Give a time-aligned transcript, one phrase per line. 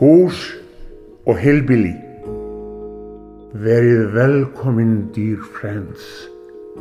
[0.00, 0.38] Hús
[1.28, 1.90] og heilbili.
[3.52, 6.06] Verið velkomin dýr friends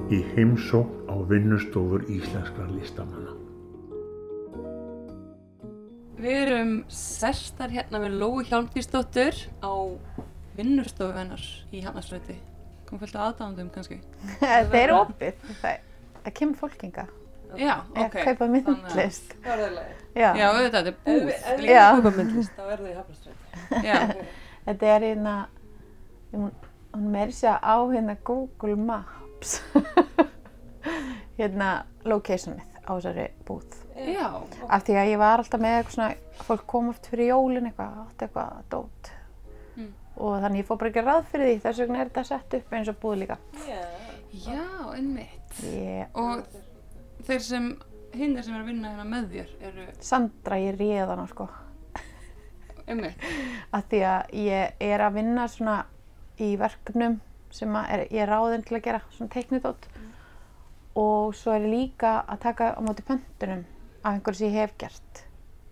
[0.08, 3.36] í heimsókn á vinnustofur íslenskra listamanna.
[6.16, 9.36] Við erum sestar hérna með Lói Hjálmdísdóttur
[9.67, 9.74] á
[10.56, 11.44] vinnustofu hennar
[11.76, 12.40] í Hafnarsræti.
[12.88, 13.99] Komum fullt af aðdáðandum kannski.
[14.40, 15.47] Það er opið.
[15.60, 15.88] Það,
[16.23, 17.09] það kemur fólkinga.
[17.58, 18.18] Já, Ég ok.
[18.26, 19.34] kaupa myndlist.
[19.44, 19.94] Það alveg.
[20.16, 20.30] Já.
[20.38, 21.30] Já, auðvitað, þetta er búð.
[21.34, 21.86] Ef við Já.
[21.95, 23.86] kaupa myndlist, þá er það í Hafnarstræti.
[23.88, 24.00] Já,
[24.70, 25.34] Þetta er hérna,
[26.34, 26.52] hún,
[27.09, 29.56] meiri sér á hérna Google Maps.
[31.40, 31.70] hérna
[32.06, 33.78] locationið á þessari búð.
[33.95, 34.28] já,
[34.70, 36.09] Af því að ég var alltaf með eitthvað svona,
[36.48, 39.12] fólk kom oft fyrir jólin eitthvað, átti eitthvað dót.
[39.80, 39.90] Mm.
[40.20, 42.73] Og þannig ég fór bara ekki ráð fyrir því, þess vegna er þetta sett upp
[42.78, 43.38] eins og búð líka.
[43.68, 43.81] Já.
[44.48, 45.62] já, einmitt.
[45.66, 46.44] Ég, Og
[47.30, 47.70] þeir sem,
[48.18, 51.46] hinnir sem er að vinna hérna með þér eru Sandra, ég réð hana sko.
[52.90, 53.26] einmitt.
[53.76, 55.76] að því að ég er að vinna svona
[56.42, 57.20] í verkefnum
[57.53, 59.90] sem að er, ég er ráðinn til að gera svona teiknidót
[60.98, 63.66] og svo er ég líka að taka á móti pöntunum
[64.02, 65.23] af einhverju sem ég hef gert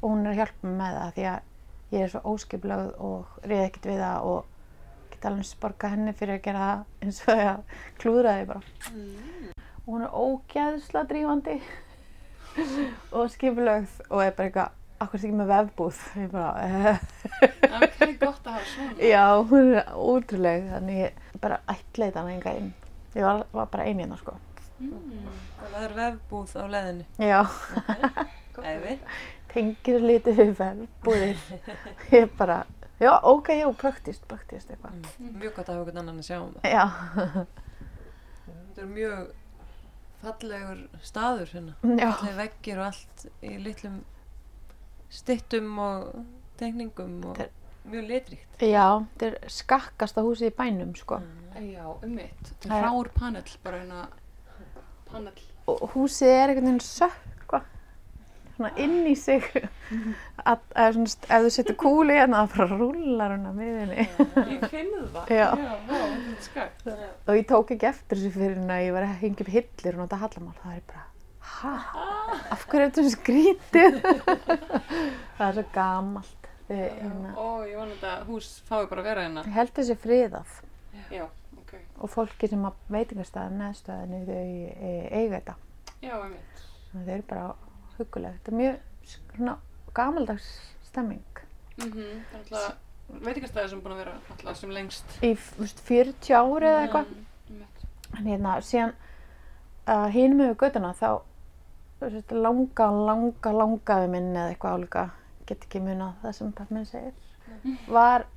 [0.01, 3.43] og hún er að hjálpa mér með það því að ég er svo óskiplegð og
[3.47, 4.55] reyð ekkert við það og
[5.13, 9.56] get alveg sporga henni fyrir að gera það eins og að klúðra því bara
[9.87, 11.61] og hún er ógeðsla drífandi
[13.15, 16.01] og skiplegð og er bara eitthvað akkur ekki með vefbúð
[16.33, 16.99] bara eh.
[17.77, 18.95] Ok, gott að hafa svona.
[19.05, 22.71] Já, hún er ótrúleg, þannig ég bara ætlaði hana enga inn.
[23.13, 24.33] Ég var, var bara ein hérna, sko.
[24.81, 25.27] Mm.
[25.59, 27.05] Það er vefbúð á leðinu.
[27.21, 27.39] Já,
[28.57, 28.97] Æfi.
[29.53, 31.45] tengir lítið við velbúðir.
[32.17, 32.63] Ég bara,
[32.97, 34.97] já, ok, já, praktist, praktist eitthvað.
[35.21, 36.71] Mjög gott að hafa einhvern annan að sjá um það.
[36.73, 37.45] Já,
[38.47, 39.29] Þetta er mjög
[40.21, 41.75] fallegur staður hérna.
[41.83, 43.99] já, Falleg veggir og allt í litlum
[45.09, 46.07] styttum og
[46.59, 48.57] teikningum og Þetta mjög litríkt.
[48.59, 48.85] já,
[49.17, 51.21] þetta er skakkasta húsið í bænum, sko.
[51.57, 52.41] Já, einmitt.
[52.43, 54.07] Þetta Það er er- hrár panel, bara hérna
[55.11, 55.33] panel.
[55.67, 57.36] Og húsið er einhvern veginn sökva,
[58.57, 59.45] svona inn í sig.
[60.43, 64.07] Að, að, svona, ef þú setur kúli hérna, það bara rúlar hún að miðinni.
[64.53, 65.31] Ég finn það.
[65.31, 65.99] Já, Já, vá,
[67.27, 69.95] og ég tók ekki eftir þessu fyrir en að ég var að hengja upp hillir
[69.97, 70.57] og nota hallamál.
[70.63, 71.05] Það er bara,
[71.53, 71.73] hæ?
[72.57, 73.99] Af hverju er þetta skrítið?
[75.37, 76.33] það er svo gamalt.
[76.67, 79.43] Þið, hérna, Ó, ég vona þetta hús fái bara að vera hérna.
[79.47, 80.55] ég held þessi friðað
[81.13, 81.21] Já,
[81.61, 81.69] ok.
[82.03, 84.41] og fólki sem að veitingastæðin neðstöðinu þau
[84.89, 85.55] e- eiga þetta.
[86.03, 86.65] Já, einmitt.
[86.91, 87.45] Þau eru bara
[88.01, 88.41] hugulegt.
[88.43, 89.55] Þetta er mjög svona
[89.97, 90.49] gamaldags
[90.87, 91.41] stemming.
[91.77, 92.21] Mm -hmm.
[92.31, 95.17] Það er alltaf veitingastæði sem er búin að vera alltaf sem lengst.
[95.23, 97.05] Í þú veist, 40 ári eða eitthvað.
[97.05, 97.85] Mm, einmitt.
[98.17, 98.93] En hérna, síðan
[99.87, 101.21] uh, hinum yfir göttuna þá
[101.99, 105.05] þú veist, langa, langa, langaði minn eða eitthvað álíka,
[105.45, 107.13] get ekki munað það sem pappi minn segir,
[107.87, 108.27] var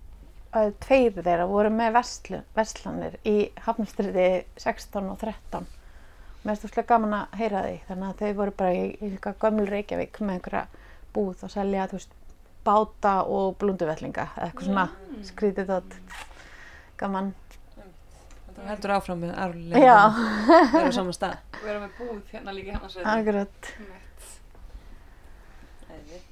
[0.57, 5.69] að tveir þeirra voru með verslu, verslanir í Hafnarstriði 16 og 13.
[6.41, 9.41] Mér finnst það gaman að heyra því, þannig að þau voru bara í, í eitthvað
[9.45, 10.63] gömul Reykjavík með einhverja
[11.13, 12.15] búð og selja, þú veist,
[12.65, 14.87] báta og blúnduvellinga eða eitthvað svona
[15.29, 15.97] skrítið þátt
[17.01, 17.31] gaman.
[18.47, 19.83] Þetta heldur áfram með arflega.
[19.85, 19.99] Já,
[20.73, 21.37] Það er á sama stað.
[21.61, 23.07] Við erum með búð hérna líka hérna sveit.
[23.13, 23.71] akkurat.
[25.91, 26.23] Æfi.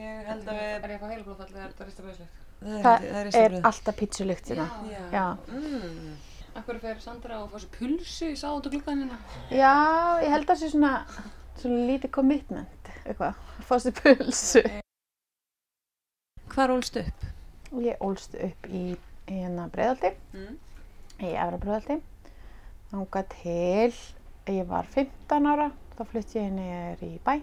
[0.00, 0.72] Ég held að við...
[0.72, 2.40] Er ég að fá heilblóðfall eða er þetta rista bröðslegt?
[2.60, 4.66] Það Það er, er er alltaf pítsulykt hérna.
[4.90, 5.04] Já.
[5.14, 5.24] Já.
[5.52, 6.10] Mm.
[6.58, 9.18] Akkur fer Sandra og fá sér pulsu í sátt og glukkan hérna?
[9.54, 9.70] Já,
[10.24, 10.92] ég held að það sé svona,
[11.60, 14.62] svona lítið commitment, eitthvað, að fá sér pulsu.
[16.50, 17.26] Hvar ólst upp?
[17.78, 18.84] Ég ólst upp í
[19.30, 20.56] hérna breiðaldi, Mm.
[21.22, 22.00] í efra breiðaldi.
[22.90, 23.94] Þanga til,
[24.50, 27.36] ég var 15 ára, þá flutti ég niður í bæ.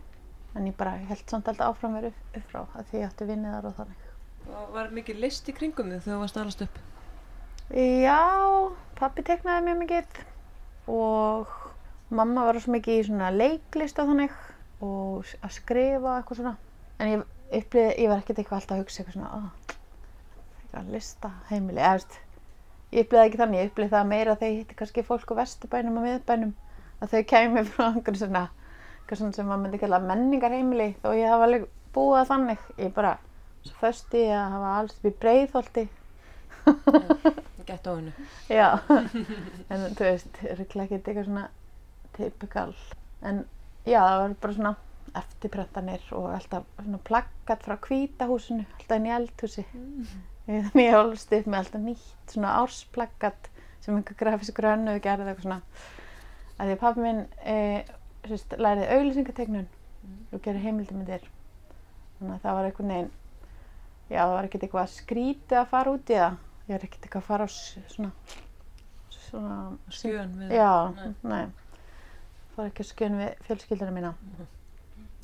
[0.57, 3.66] En ég bara held samt alltaf áfram verið upp, frá, því ég átti vinnið þar
[3.72, 4.03] og þannig.
[4.47, 6.78] Og var mikið list í kringum þig þegar þú varst alast upp?
[7.67, 10.19] Já, pappi teknaði mjög mikið
[10.88, 11.50] og
[12.16, 14.38] mamma var svo mikið í svona leiklist og þannig
[14.88, 16.53] og að skrifa eitthvað svona.
[16.95, 17.25] En ég
[17.59, 19.75] upplýði, ég var ekkert eitthvað alltaf að hugsa eitthvað svona, oh,
[20.62, 22.15] eitthvað lista heimili, eða veist,
[22.94, 26.00] ég upplýði ekki þannig, ég upplýði það meira þegar ég hitti kannski fólk á vesturbænum
[26.00, 26.56] og miðbænum
[27.03, 28.47] að þau kæmi frá einhverju svona,
[29.01, 32.95] eitthvað svona sem maður myndi kalla menningarheimili þó ég hafa alveg búið að þannig, ég
[32.95, 33.13] bara
[33.68, 35.12] svo föst í að hafa alls upp
[35.83, 35.88] í
[37.68, 38.12] breiðholti Gett á hennu.
[38.48, 38.80] Já,
[39.72, 41.46] en þú veist, ruggla ekki eitthvað svona
[42.16, 42.74] typikal.
[43.22, 43.44] En
[43.84, 44.74] já, það var bara svona
[45.18, 49.66] eftirprentanir og alltaf svona plakkat frá hvítahúsinu, alltaf inn í eldhúsi.
[50.48, 53.50] Þannig ég hólst upp með alltaf nýtt svona ársplakkat
[53.84, 55.62] sem einhver grafískur önnuð gerði eitthvað svona.
[56.58, 57.58] Að því að pappi minn e,
[58.28, 59.68] sérst, læriði auglýsingategnun
[60.31, 61.28] og gerði heimildamindir.
[62.18, 63.14] Þannig að það var einhvern veginn
[64.08, 66.44] já, það var ekkert eitthvað skrítið að fara út í það.
[66.68, 68.12] Ég er ekkert eitthvað að fara á svona,
[69.14, 69.58] svona,
[69.94, 71.14] skjön við já, Nei.
[71.24, 71.46] nei.
[72.58, 74.14] Var ekki að skjön við fjölskyldina mína.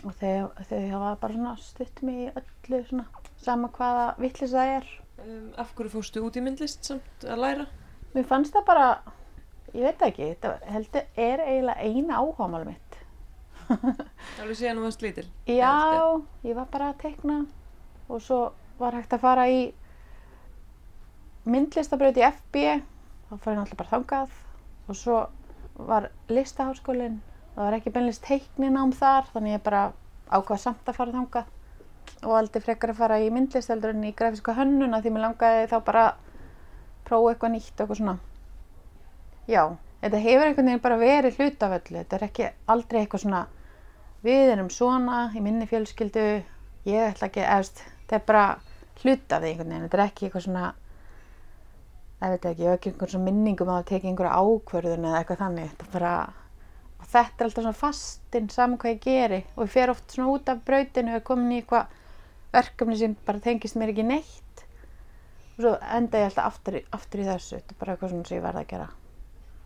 [0.03, 3.05] Og þau, þau hafa bara svona stutt mig í öllu svona,
[3.43, 4.87] sama hvaða vittlis það er.
[5.23, 7.65] um, af hverju fórstu út í myndlist samt að læra
[8.13, 8.87] Mér fannst það bara,
[9.73, 12.97] ég veit ekki, þetta heldur er eiginlega eina áhugamál mitt.
[14.43, 15.71] alveg síðan þú varst lítil Já,
[16.43, 17.37] ég var bara að tekna
[18.11, 18.41] og svo
[18.81, 19.61] var hægt að fara í
[21.49, 22.63] myndlistabraut í FB,
[23.29, 24.35] þá fór ég náttúrulega bara þangað.
[24.87, 25.19] Og svo
[25.89, 27.19] var listaháskólinn,
[27.55, 29.83] það var ekki beinlist teikninám þar, þannig ég bara
[30.29, 31.49] ákvað samt að fara þangað.
[32.23, 35.65] Og aldrei frekar að fara í myndlist heldur en í grafíska hönnuna því mér langaði
[35.71, 36.05] þá bara
[37.07, 38.15] prófa eitthvað nýtt og eitthvað svona.
[39.47, 39.63] Já,
[40.03, 43.43] þetta hefur einhvern veginn bara verið hlut af öllu, þetta er ekki aldrei eitthvað svona
[44.23, 46.23] við erum svona í minni fjölskyldu
[46.87, 48.43] ég ætla ekki, eðast, þetta er bara
[49.01, 50.69] hlut af því einhvern veginn, þetta er ekki eitthvað svona
[52.27, 55.43] ég veit ekki, ég hef ekki einhvern svona minningum að teki einhverja ákvörðun eða eitthvað
[55.43, 56.13] þannig, þetta bara
[57.03, 60.31] og þetta er alltaf svona fastinn saman hvað ég geri og ég fer oft svona
[60.37, 61.99] út af brautinu og er komin í eitthvað
[62.53, 64.65] verkefni sem bara tengist mér ekki neitt.
[65.53, 68.37] Og svo enda ég alltaf aftur, aftur í þessu, þetta er bara eitthvað svona sem
[68.37, 68.89] ég verð að gera.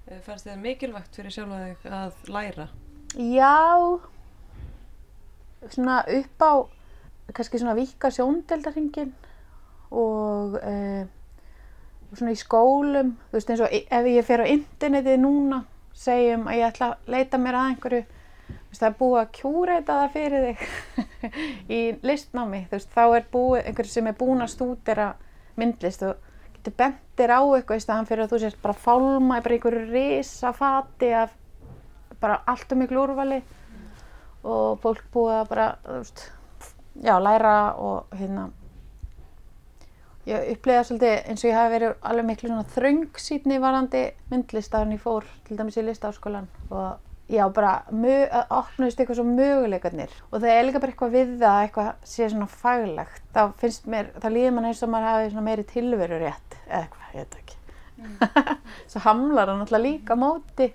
[0.08, 2.68] Eh, fannst þér mikilvægt fyrir sjálfa þig að læra?
[3.18, 3.58] Já,
[5.74, 6.52] svona upp á
[7.36, 9.12] kannski svona vika sjóndeldarhingin
[9.92, 11.17] og, og
[12.16, 15.64] svona í skólum, þú veist eins og ef ég fer á internetið núna,
[15.98, 18.04] segjum að ég ætla að leita mér að einhverju,
[18.70, 20.62] veist það er búið að kjúreita það fyrir þig
[21.78, 25.10] í listnámi, veist þá er búið einhverju sem er búin að stúdera
[25.58, 26.24] myndlist og
[26.56, 30.54] getur bentir á eitthvað í staðan fyrir að þú sést bara fálma í einhverju risa
[30.56, 31.36] fati af
[32.22, 33.42] bara allt um miklu úrvali
[34.48, 36.24] og fólk búið að bara, veist,
[37.04, 38.48] já, læra og hérna
[40.28, 44.88] ég upplega svolítið eins og ég hafi verið alveg miklu svona þröngsýtni varandi myndlist áður
[44.88, 46.88] en ég fór til dæmis í listaháskólan og
[47.28, 50.16] já, bara að opnaðist eitthvað svo möguleikarnir.
[50.32, 53.88] Og það er líka bara eitthvað við það að eitthvað sé svona faglegt þá finnst
[53.92, 57.24] mér, þá líður mann eins og maður hafi svona meiri tilveru rétt eða eitthvað, ég
[57.24, 57.58] veit ekki.
[58.92, 60.70] Svo hamlar hann alltaf líka móti.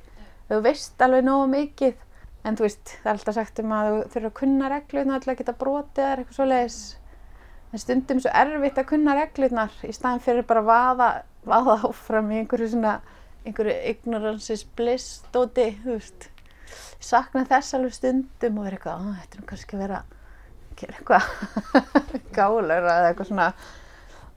[0.51, 2.09] Þú veist alveg nógu mikið.
[2.43, 5.31] En þú veist, það er alltaf sagt um að þú þurfur að kunna reglurnar til
[5.31, 6.79] að geta brotið þær eitthvað svoleiðis
[7.73, 11.09] en stundum svo erfitt að kunna reglurnar í staðin fyrir bara að vaða,
[11.49, 12.97] vaða áfram í einhverju svona
[13.47, 16.29] einhverju ignorances bliss dóti, þú veist.
[17.03, 20.77] Ég sakna þess alveg stundum og vera eitthvað, "Á, þetta er kannski að vera að
[20.83, 21.25] gera eitthvað
[22.37, 23.49] gálegra eða eitthvað svona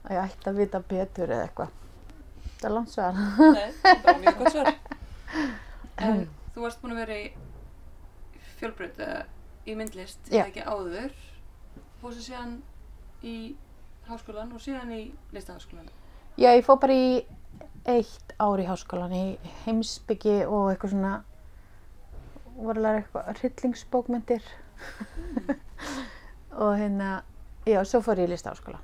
[0.06, 1.70] að ég ætti að vita betur eða eitthvað.
[2.56, 3.14] Það er landsvegar
[3.52, 3.70] Nei,
[4.04, 4.74] bara mjög gott svar.
[5.96, 7.30] En þú varst búin að vera í
[8.58, 8.98] fjölbreyt
[9.66, 11.14] í myndlist, eða ekki áður.
[12.02, 12.58] Fórstu síðan
[13.26, 13.56] í
[14.08, 15.00] háskólan og síðan í
[15.34, 15.88] listaháskólan.
[16.38, 17.26] Já, ég fór bara í
[17.86, 19.24] eitt ár í háskólan í
[19.64, 21.12] heimsbyggi og eitthvað svona
[22.56, 24.42] voru að læra eitthvað hryllingsbókmyndir
[26.62, 27.22] og hérna
[27.66, 28.82] já, svo fór ég í listaháskólan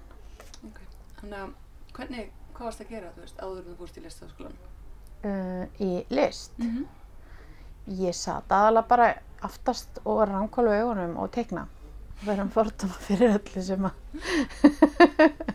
[0.62, 0.86] Okay.
[1.20, 1.50] Þannig að
[1.96, 4.54] hvernig, hvað varst að gera, þú veist, áður þú fórst í listaháskólan?
[5.24, 6.86] uh, í list Mm -hmm.
[8.06, 11.66] ég satt aðalega bara aftast og var rámkólu augunum og teikna
[12.26, 13.94] verðum fordóma fyrir öllu sem að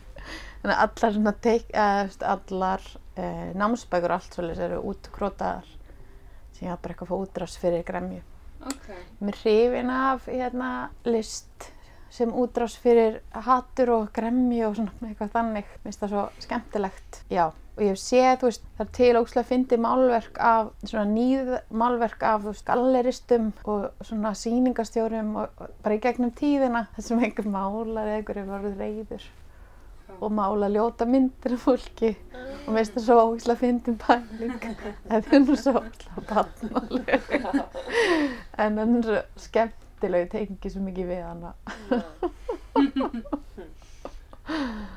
[0.61, 5.69] þannig að allar svona teik, eða, allar uh, námsbækur og allt svolítið eru útkrótaðar
[6.57, 8.23] sem ég hafði bara eitthvað fóð útrás fyrir gremju.
[8.67, 8.87] Ok.
[9.21, 10.71] mér hrifin af hérna,
[11.05, 11.69] list
[12.09, 15.69] sem útrás fyrir hattur og gremmi og svona eitthvað þannig.
[15.75, 17.21] Mér finnst það svo skemmtilegt.
[17.29, 17.45] Já,
[17.77, 21.05] og ég hef séð, þú veist, það er til ógslag að fyndi málverk af svona
[21.11, 27.21] nýð málverk af, þú veist, galleristum og svona sýningastjórum og, bara í gegnum tíðina þessum
[27.21, 29.27] einhver málar eða einhver er varðið reyður
[30.17, 32.15] og mála ljóta myndir af fólki.
[32.65, 34.57] Og mér finnst það svo ógslag að fyndi pæling
[35.11, 37.53] það er nú svo ógslag barnalega
[38.57, 41.51] en hann er svo skemmtileg ég tengi svo mikið við hana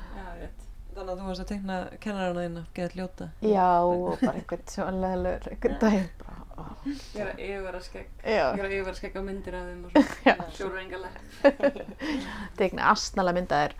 [1.11, 3.27] að þú varst að tekna kennarana þína, geða ljóta.
[3.45, 8.09] já og bara einhvern svo leðilegur einhvern daginn bara, ó, Ég er að yfirvara skegg,
[8.23, 10.47] já, ég er að yfirvara skegg á myndir af þeim og svona.
[10.57, 11.85] Sjóru engaleg.
[12.61, 13.77] tegna astnala myndaðir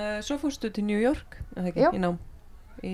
[0.00, 1.90] Uh, svo fórstu til New York, ekki, Já.
[1.92, 2.14] í nám,
[2.88, 2.92] í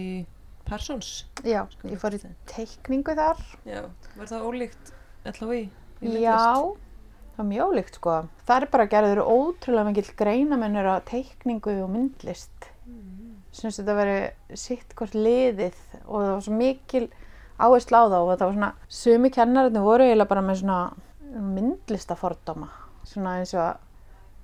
[0.66, 1.20] Parsons.
[1.46, 2.18] já, ég fór í
[2.50, 3.84] teikningu þar Já,
[4.16, 4.90] var það ólíkt
[5.30, 5.60] LHI?
[6.02, 6.82] í já, myndlist?
[7.36, 8.16] það var mjög ólíkt sko
[8.48, 12.66] það er bara gerður ótrúlega mikill greinamennur á teikningu og myndlist
[13.56, 14.16] sem þetta veri
[14.58, 17.06] sitt hvort liðið og það var svo mikil
[17.56, 20.80] áherslu á það og það var svona sumi kennararnir voru eiginlega bara með svona
[21.56, 22.68] myndlistafordóma
[23.06, 23.76] svona eins og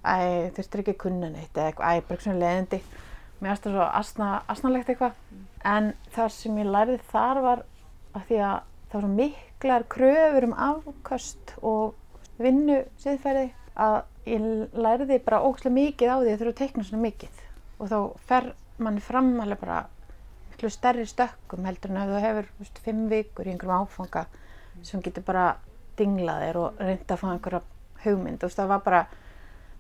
[0.03, 2.81] æ, þurftir ekki að kunna neitt eða eitthvað, æ, bara svona leiðindi.
[3.43, 5.19] Mér það svo asna, asnalegt eitthvað.
[5.67, 7.65] En það sem ég lærði þar var
[8.13, 8.57] að því að
[8.93, 13.47] það var svo miklar kröfur um afköst og vinnu siðferði
[13.83, 17.41] að ég lærði bara ógæslega mikið á því að þurfa að teikna svona mikið.
[17.79, 17.99] Og þá
[18.31, 18.51] fer
[18.87, 19.83] manni fram alveg bara
[20.51, 24.27] miklu stærri stökkum heldur en ef þú hefur veist, fimm vikur í einhverjum áfanga
[24.87, 25.47] sem getur bara
[25.99, 27.63] dinglað þér og reynda að fá einhverja
[28.05, 28.43] hugmynd.
[28.43, 29.03] Veist, það var bara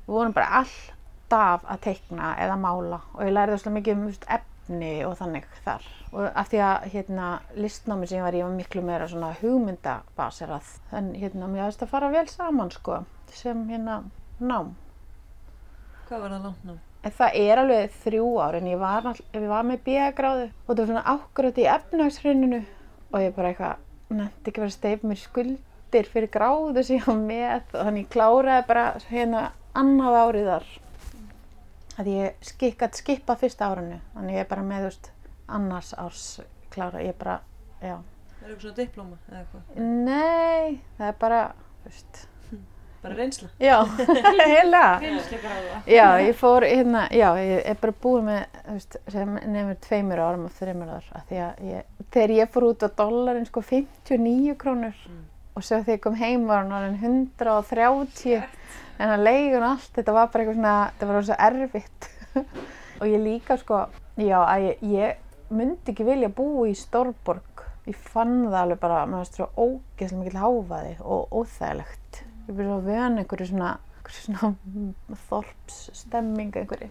[0.06, 4.28] við vorum bara alltaf að teikna eða mála og ég lærði þesslega mikið um veist,
[4.28, 5.88] efni og þannig þar.
[6.12, 10.76] Og af því að hérna listnámi sem ég var í var miklu meira svona hugmyndabaserað
[10.98, 14.02] en hérna mér finnst að fara vel saman sko sem hérna
[14.42, 14.74] nám.
[16.08, 16.80] Hvað var það langt ná?
[17.02, 20.82] En það er alveg þrjú ár en ég var, ég var með B-gráðu og það
[20.82, 22.60] var svona ákvörðat í efnagshruninu
[23.10, 27.08] og ég bara eitthvað nefndi ekki verið að steipa mér skuldir fyrir gráðu sem ég
[27.08, 29.42] var með og þannig ég kláraði bara hérna
[29.82, 30.70] annað árið þar.
[31.98, 35.10] Að ég skikkat skipa fyrsta árinu þannig ég er bara með veist
[35.52, 36.26] annars árs
[36.72, 37.40] klára, ég bara,
[37.82, 37.98] já.
[37.98, 39.82] Er það eitthvað svona diplóma eða eitthvað?
[40.06, 41.40] Nei, það er bara,
[41.82, 42.22] þú veist,
[43.02, 43.48] Bara reynsla?
[43.68, 43.76] já,
[44.46, 44.82] heila.
[45.90, 50.22] Já, ég fór hérna, já, ég er bara búin með, þú veist, sem nefnir tveimur
[50.22, 53.64] árum og þreimur ár, af því að ég, þegar ég fór út á dollarin, sko,
[53.66, 55.24] 59 krónur Mm.
[55.58, 58.46] og svo þegar ég kom heim var hann orðin 130,
[59.02, 62.08] en að leigun allt, þetta var bara eitthvað svona, þetta var svo erfitt
[63.02, 63.82] og ég líka, sko,
[64.16, 69.02] já, að ég, ég myndi ekki vilja búa í Stórborg, ég fann það alveg bara,
[69.10, 73.70] maður veist, svo ógeðslega mikil háfaði og óþægilegt, ég byrja að vöna einhverju svona,
[74.08, 74.52] svona
[75.28, 76.90] þorpsstemming einhverju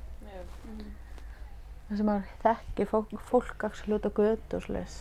[1.91, 4.93] þar sem maður þekkir fólk, fólk út á götu og svoleiðis.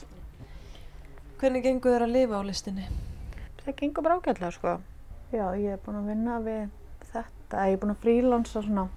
[1.38, 2.87] Hvernig gengur þér að lifa á listinni?
[3.61, 4.73] Það gengur bara ágætlega sko.
[5.30, 6.64] Já, ég er búin að vinna við
[7.12, 7.69] þetta.
[7.71, 8.88] Ég er búin að frílansa svona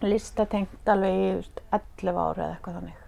[0.00, 3.04] listatengt alveg í þú veist, 11 ári eða eitthvað þannig.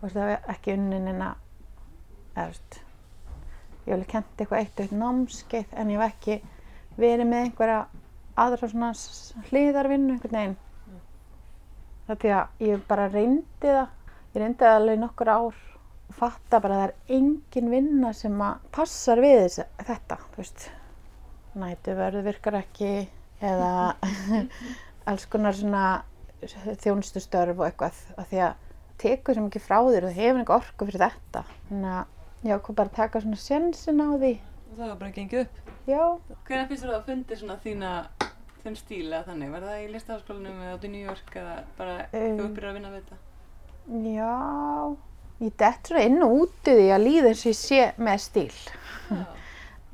[0.00, 2.80] Og það er ekki unnin en að,
[3.84, 6.40] ég hef kent eitthvað eitt og eitt námskeið en ég hef ekki
[6.98, 7.80] verið með einhverja
[8.40, 8.90] aðra svona
[9.50, 10.58] hliðarvinnu einhvern veginn.
[12.06, 13.96] Það er því að ég bara reyndi það.
[14.30, 15.60] Ég reyndi það alveg nokkur ár
[16.10, 20.42] og fatta bara að það er engin vinna sem að passar við þessi, þetta, þú
[20.42, 20.66] veist.
[21.60, 22.90] Nætuverð virkar ekki
[23.40, 23.72] eða
[25.10, 25.84] alls konar svona
[26.40, 28.66] þjónustustörf og eitthvað af því að
[29.00, 31.44] tekur sem ekki frá þér og þú hefur ekki orku fyrir þetta.
[31.68, 34.32] Þannig að ég ákvað bara að taka svona sjensin á því.
[34.70, 35.69] Og það var bara gengið upp.
[35.88, 36.02] Já,
[36.46, 37.90] Hvernig finnst þú að fundi svona þína,
[38.62, 39.50] þinn stíl eða þannig?
[39.54, 42.38] Var það í listaháskólanum eða út í New York eða bara Um.
[42.38, 43.18] þú uppbyrjar að vinna við þetta?
[43.90, 44.96] já,
[45.40, 48.18] ég dett svona inn og út í því að líða eins og ég sé með
[48.26, 48.58] stíl.
[49.10, 49.22] Já.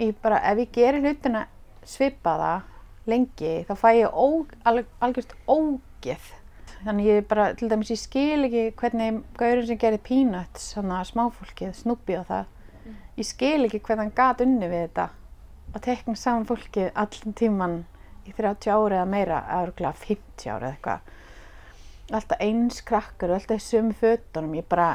[0.03, 1.47] Ég bara, ef ég gerir hlutina
[1.87, 2.51] svipaða
[3.09, 4.27] lengi, þá fæ ég ó,
[4.69, 6.27] alg, algjörst ógeð.
[6.83, 11.73] Þannig ég bara, til dæmis, ég skil ekki hvernig gaurinn sem gerir Peanuts, svona smáfólkið,
[11.79, 12.51] Snoopy og það,
[13.17, 15.07] ég skil ekki hvernig hann gat unni við þetta
[15.77, 17.77] að tekna saman fólkið allan tíman
[18.27, 21.13] í 30 ári eða meira, eða 50 ári eða eitthvað.
[22.17, 24.93] Alltaf eins krakkar og alltaf sömu fötunum, ég bara,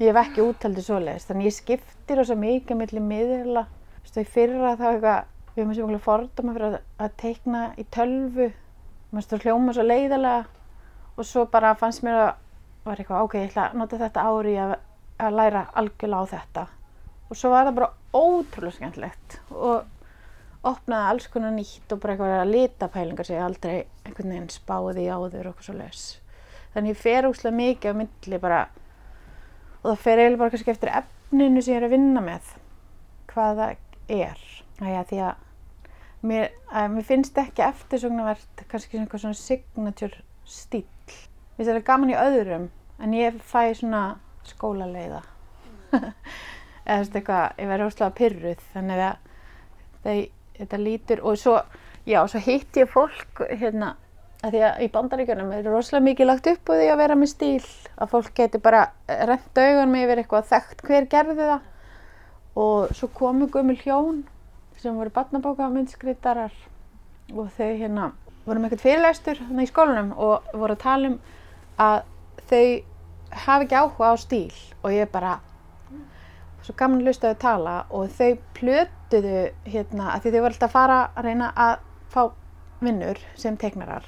[0.00, 3.66] ég hef ekki útaldið svoleiðis, þannig ég skiptir þess að mikið milli miðla,
[3.98, 8.48] þú veist, í fyrra þá eitthvað, við sem okkur fordóma fyrir að, teikna í tölvu,
[9.12, 10.44] maður stóð hljóma svo leiðalega
[11.12, 12.30] og svo bara fannst mér að,
[12.86, 14.78] var eitthvað, ok, ég ætla að nota þetta ári að,
[15.20, 16.64] að læra algjörlega á þetta.
[17.28, 19.36] Og svo var það bara ótrúlega skemmtilegt.
[19.52, 19.91] Og
[20.62, 23.74] opnaði alls konar nýtt og bara eitthvað að lita pælingar sem ég aldrei
[24.06, 26.04] einhvern veginn spáði áður og eitthvað svo leis.
[26.72, 28.60] Þannig ég fer úslega mikið á milli bara
[29.82, 32.52] og það fer eiginlega bara kannski eftir efninu sem ég er að vinna með
[33.32, 34.44] hvað það er.
[34.82, 40.86] Æja, því að mér, að mér finnst ekki eftirsóknarvert kannski svona eitthvað svona signature stíl.
[41.56, 42.68] Mér finnst það gaman í öðrum
[43.02, 44.04] en ég fæ svona
[44.46, 45.22] skólaleiða.
[46.82, 49.28] Eða þú veist eitthvað, ég verður óslega pyrruð þannig að
[50.02, 50.22] þeir,
[50.58, 51.58] þetta lítur og svo,
[52.08, 53.94] já, svo hitt ég fólk hérna,
[54.42, 57.32] að því að í bandaríkjunum er rosalega mikið lagt upp á því að vera með
[57.32, 58.82] stíl, að fólk getur bara
[59.30, 60.82] rent augunum yfir eitthvað þekkt.
[60.88, 61.68] Hver gerði það?
[62.62, 64.24] Og svo komu gömul hjón
[64.82, 66.52] sem voru barnabóka myndskritarar
[67.32, 68.10] og þau hérna
[68.44, 71.18] voru með eitthvað fyrirlæstur hérna í skólanum og voru að tala um
[71.80, 72.02] að
[72.50, 72.64] þau
[73.46, 74.58] hafi ekki áhuga á stíl.
[74.82, 75.38] Og ég bara
[76.66, 78.32] svo gaman að hlusta þau tala og þau
[79.12, 81.78] plötuðu hérna að því þau voru alltaf að fara að reyna að
[82.12, 82.22] fá
[82.82, 84.06] vinnur sem teiknarar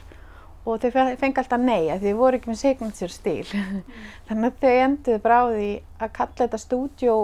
[0.64, 3.44] og þau fe- fengu alltaf nei að þau voru ekki með signature stíl
[4.28, 5.70] þannig að þau enduðu bara á því
[6.00, 7.16] að kalla þetta Studio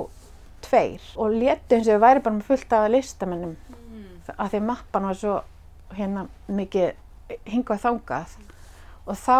[0.66, 0.82] 2
[1.16, 3.56] og létu eins og þau væri bara með fullt af listamennum
[3.90, 4.04] Mm.
[4.38, 5.32] að því mappan var svo
[5.98, 8.34] hérna mikið hingað þangað
[9.10, 9.38] og þá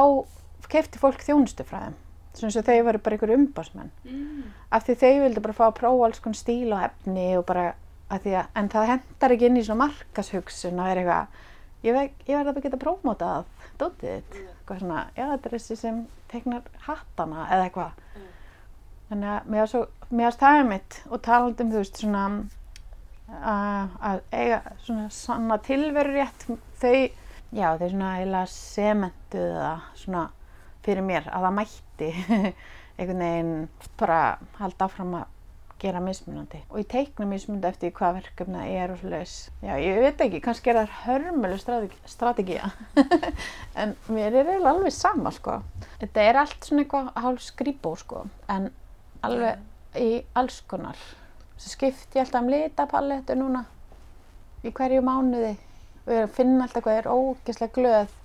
[0.73, 4.49] kefti fólk þjónustu frá þeim og þau varu bara einhver umbásmenn Mm.
[4.75, 7.69] af því þau vildu bara fá að prófa alls konar stíl og efni og bara
[8.11, 11.43] að en það hendar ekki inn í svona markashugsun að vera eitthvað,
[11.87, 13.45] ég, veg, ég verði að geta prófmótað
[13.81, 16.01] dótið þitt, eitthvað svona, já þetta er þessi sem
[16.31, 18.07] teknar hattana eða eitthvað.
[19.11, 22.25] Þannig að mér varst það er mitt og talandi um þú veist svona
[23.31, 26.47] að, eiga svona sanna tilveru rétt,
[26.83, 26.95] þau,
[27.55, 30.27] já þau svona eiginlega sementuðu það svona
[30.85, 32.11] fyrir mér að það mætti
[33.01, 33.55] einhvern veginn
[34.01, 34.21] bara
[34.61, 35.37] halda áfram að
[35.81, 39.37] gera mismunandi og ég teikna mismunandi eftir hvað verkefni það er og svoleiðis.
[39.65, 42.71] Já, ég veit ekki, kannski er það hörmuleg strategía
[43.81, 45.61] en mér er eiginlega alveg sama sko.
[46.03, 48.71] Þetta er allt svona eitthvað hálf skrýbó sko en
[49.27, 51.01] alveg í alls konar.
[51.57, 53.65] Svo skipt ég alltaf um litapallettu núna
[54.65, 55.57] í hverju mánuði
[56.07, 58.17] og ég finna alltaf hvað er ógeðslega glöð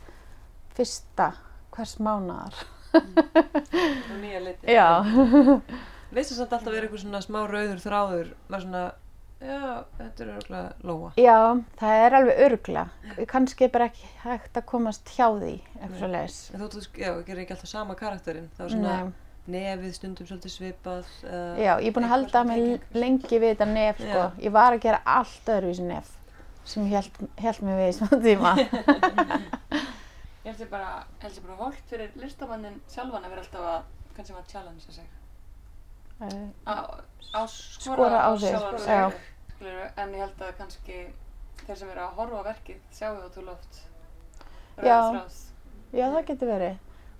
[0.75, 1.31] fyrsta
[1.75, 2.63] hvers mánuðar.
[2.95, 4.71] Og nýja liti.
[4.71, 4.87] Já.
[6.15, 8.83] Veistu samt alltaf verið eitthvað svona smá rauður þráður, var svona,
[9.43, 9.57] já,
[9.97, 11.09] þetta er örgulega lóa.
[11.19, 11.39] Já,
[11.81, 13.25] það er alveg örglega.
[13.33, 16.39] Kannski er bara ekki hægt að komast hjá því, eitthvað svo leiðis.
[16.55, 18.95] En þú, gerir ekki alltaf sama karakterinn, það var svona
[19.51, 21.09] nefið stundum svolítið svipað.
[21.27, 24.21] eða Já, ég er búin að halda eitthvað mig lengi við þetta nef, sko.
[24.23, 24.45] Já.
[24.47, 26.15] Ég var að gera allt öðruvísi nef
[26.65, 28.55] sem held, held mig við í svona tíma.
[30.45, 30.89] Ég held ég bara,
[31.21, 35.05] held ég bara holt fyrir listamannin sjálfan að vera alltaf að, kannski maður challenge sig.
[35.09, 35.24] Eh,
[36.21, 36.75] Á,
[37.35, 38.55] á Skora á sig,
[39.97, 40.97] En ég held að kannski
[41.65, 43.79] þeir sem eru að horfa á verkið sjáu það til oft.
[44.83, 44.97] Já.
[45.95, 46.75] Já, það getur verið.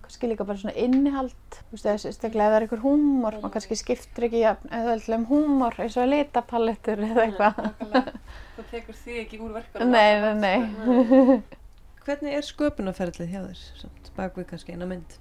[0.05, 3.53] Kannski líka bara svona innihald, þú veist, þessi staklega ef það er einhver húmor, maður
[3.55, 8.11] kannski skiptir ekki jafn auðveldlega um húmor eins og litapallettur eða eitthvað.
[8.57, 9.95] Þú tekur því ekki úr verkunum.
[9.95, 11.39] Nei, nei, nei.
[12.05, 13.87] Hvernig er sköpunarferðlið hjá þér,
[14.19, 15.17] bak við kannski eina mynd?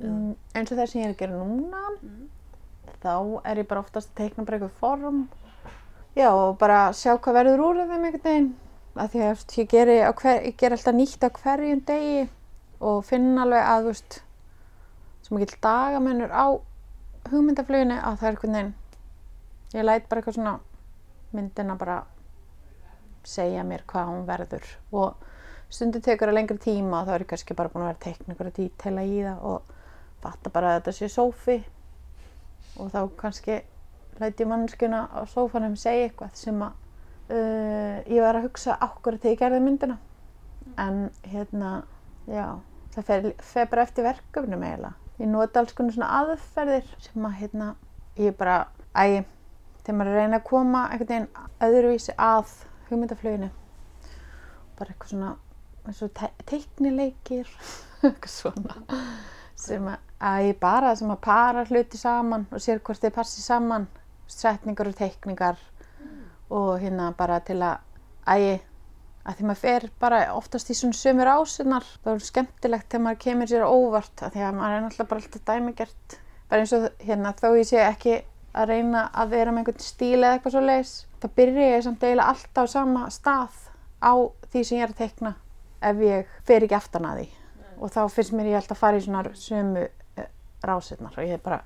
[0.00, 2.26] Mm, eins og það sem ég er að gera núna Mm.
[3.02, 3.12] Þá
[3.44, 5.20] er ég bara oftast að teikna bara eitthvað form.
[6.18, 8.48] Já og bara sjá hvað verður úr þeim einhvern veginn.
[8.98, 12.26] Af því að ég geri, hver, ég geri alltaf nýtt á hverjum degi
[12.78, 14.20] og finn alveg að veist
[15.26, 16.46] sem ekki dagamennur á
[17.28, 18.76] hugmyndafluginu að það er einhvern veginn
[19.74, 20.58] ég læt bara eitthvað svona
[21.36, 21.98] myndina bara
[23.28, 24.68] segja mér hvað hún verður.
[24.96, 25.26] Og
[25.68, 28.06] stundum tekur það lengri tíma og þá er ég kannski bara búin að vera að
[28.06, 29.74] teikna einhverja dítela í það og
[30.22, 31.58] fatta bara að þetta sé sófi
[32.78, 33.60] og þá kannski
[34.18, 36.72] læti ég mannskjuna á sófanum segja eitthvað sem að
[37.34, 39.98] uh, ég var að hugsa ákvörðu þegar ég gerði myndina.
[40.78, 41.72] En hérna,
[42.28, 42.58] já
[42.94, 44.94] það fer, fer bara eftir verkefnum eiginlega.
[45.18, 47.72] Ég nota alls konar svona aðferðir sem að hérna,
[48.18, 48.58] ég bara
[48.94, 49.24] æ,
[49.82, 52.52] þegar maður að reyna að koma einhvern veginn öðruvísi að
[52.88, 53.50] hugmyndafluginu
[54.78, 55.36] bara eitthvað svona
[55.88, 57.48] og te teiknileikir
[58.06, 58.98] eitthvað svona
[59.58, 63.42] sem að, að ég bara sem að para hluti saman og sér hvort þið passi
[63.42, 63.86] saman
[64.28, 65.60] setningar og teikningar
[66.50, 67.78] og hérna bara til að
[68.26, 68.58] æ,
[69.24, 73.22] að því maður fer bara oftast í svona sömur ásunar það er skemmtilegt þegar maður
[73.24, 76.18] kemur sér óvart að því að maður er náttúrulega bara alltaf dæmigert.
[76.48, 78.14] Bara eins og hérna þó ég sé ekki
[78.58, 82.06] að reyna að vera með einhvern stíl eða eitthvað svo leis þá byrja ég samt
[82.06, 83.58] eiginlega alltaf á sama stað
[84.00, 84.12] á
[84.48, 85.34] því sem ég er að teikna
[85.84, 87.28] ef ég fer ekki aftan að því.
[87.78, 89.84] Og þá finnst mér ég alltaf að fara í svona sömu
[90.64, 91.60] rásirnar og ég er bara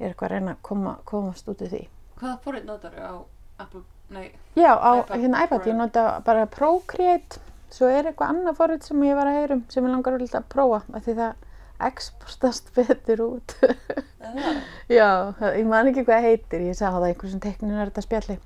[0.00, 1.82] ég er eitthvað að reyna að koma, komast út í því.
[2.20, 3.12] Hvaða forrið notar á
[3.60, 8.58] Apple, nei, Já, á iPad hérna iPad, ég nota bara Procreate svo er eitthvað annað
[8.58, 11.46] forrið sem ég var að heyrum sem ég langar að prófa af því það
[11.90, 13.54] exportast betur út?
[14.90, 18.38] Já, ég man ekki hvað heitir ég sagði það einhver sem teknin er þetta spjalli.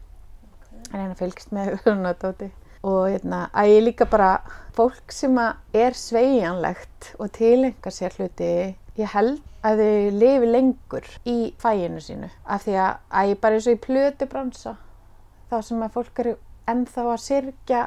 [0.93, 2.51] En hérna fylgst með svona dóti
[2.85, 4.37] og hérna, að ég líka bara
[4.77, 8.51] fólk sem er sveigjanlegt og tilengar sér hluti
[9.01, 12.29] ég held að þau lifi lengur í fæinu sínu.
[12.45, 14.75] Af því að, að ég bara eins og í plötu bransa
[15.51, 16.35] þá sem að fólk eru
[16.71, 17.83] ennþá að sirkja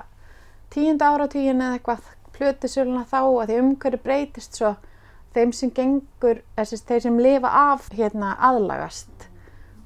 [0.73, 4.75] tíunda áratugin eða eitthvað plötusöluna þá að því umhverju breytist svo
[5.37, 9.27] þeim sem gengur, þessi, þeir sem lifa af hérna aðlagast.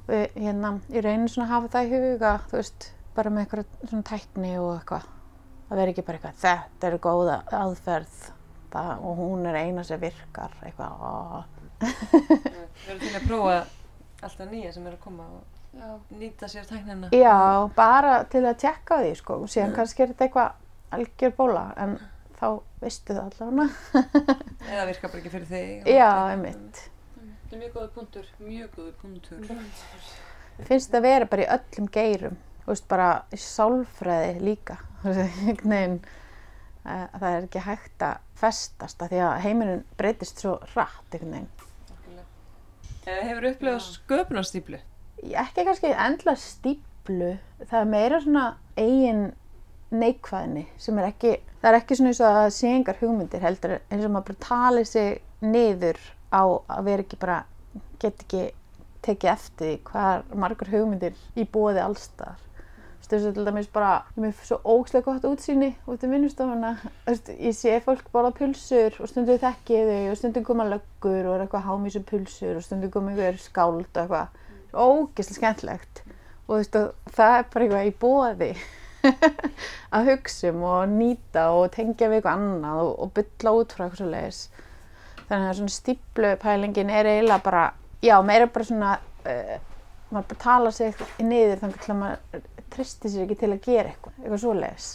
[0.08, 2.88] Hérna, ég reynir svona að hafa það í huga, þú veist,
[3.22, 5.08] bara með eitthvað svona tækni og eitthvað
[5.72, 8.20] það veri ekki bara eitthvað, þetta er góða aðferð
[8.74, 11.46] það, og hún er eina sem virkar eitthvað.
[11.82, 13.56] Við erum til að prófa
[14.22, 15.88] alltaf nýja sem er að koma og já,
[16.20, 17.10] nýta sér tæknina.
[17.16, 17.36] já,
[17.76, 20.52] bara til að tjekka því sko, og síðan kannski er þetta eitthvað
[20.98, 21.96] algjör bóla, en
[22.42, 22.46] þá
[22.84, 23.70] veistu það allavega
[24.72, 25.72] Eða virka bara ekki fyrir þig.
[25.82, 26.84] og- já, einmitt
[27.22, 29.40] þetta er mjög góður punktur, mjög góður punktur.
[30.68, 34.80] finnst það vera bara í öllum geirum þú veist bara sálfræði líka.
[35.04, 36.02] Þú veginn
[36.82, 41.18] Eh, að það er ekki hægt að festast að því að heimurinn breytist svo rætt
[43.06, 44.80] Hefur upplifað sköpunarstíplu?
[45.22, 47.36] Ekki kannski endla stíplu,
[47.68, 48.46] það er meira svona
[48.80, 49.22] eigin
[49.94, 54.08] neikvæðni sem er ekki, það er ekki svona eins og að engar hugmyndir heldur eins
[54.08, 56.02] og maður bara tali sig niður
[56.34, 57.40] á að vera ekki bara,
[58.02, 58.48] get ekki
[59.06, 62.42] tekið eftir því hvað margur hugmyndir í bóði allstaðar.
[63.12, 66.70] Þú veist, til dæmis bara, ég er með svo ógslega gott útsýni út um vinnustofuna.
[67.12, 71.34] Ég sé fólk borða pulsur og stundum þekki ég þau og stundum koma löggur og
[71.34, 74.38] er eitthvað hámísu pulsur og stundum koma einhver skáld og eitthvað.
[74.72, 76.04] Ógeðslega skemmtlegt.
[76.46, 78.50] Og þú veist, og það er bara eitthvað í bóði
[79.98, 83.86] að hugsa um og nýta og tengja við eitthvað annað og, og bylla út frá
[83.90, 84.42] eitthvað svo leiðis.
[85.26, 87.68] Þannig að svona stíplupælingin er eiginlega bara,
[88.00, 88.96] já, meira bara svona,
[89.28, 89.54] uh,
[90.16, 94.16] maður bara tala sig niður þannig að maður tristi sér ekki til að gera eitthvað,
[94.22, 94.88] eitthvað svo leiðis.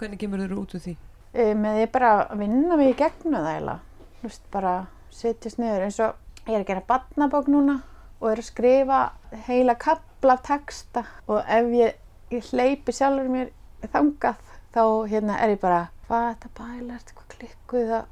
[0.00, 0.96] Hvernig kemur þau út úr því?
[1.30, 4.08] Uh, með því bara að vinna mig í gegnum það eiginlega.
[4.20, 4.74] Þú veist, bara
[5.14, 7.80] setjast niður eins og ég er að gera barnabók núna
[8.20, 9.00] og er að skrifa
[9.46, 11.98] heila kapla af texta og ef ég,
[12.34, 13.52] ég hleypi sjálfur mér
[13.92, 14.40] þangað
[14.74, 18.08] þá hérna er ég bara hvað er þetta bælert, hvað klikkuð það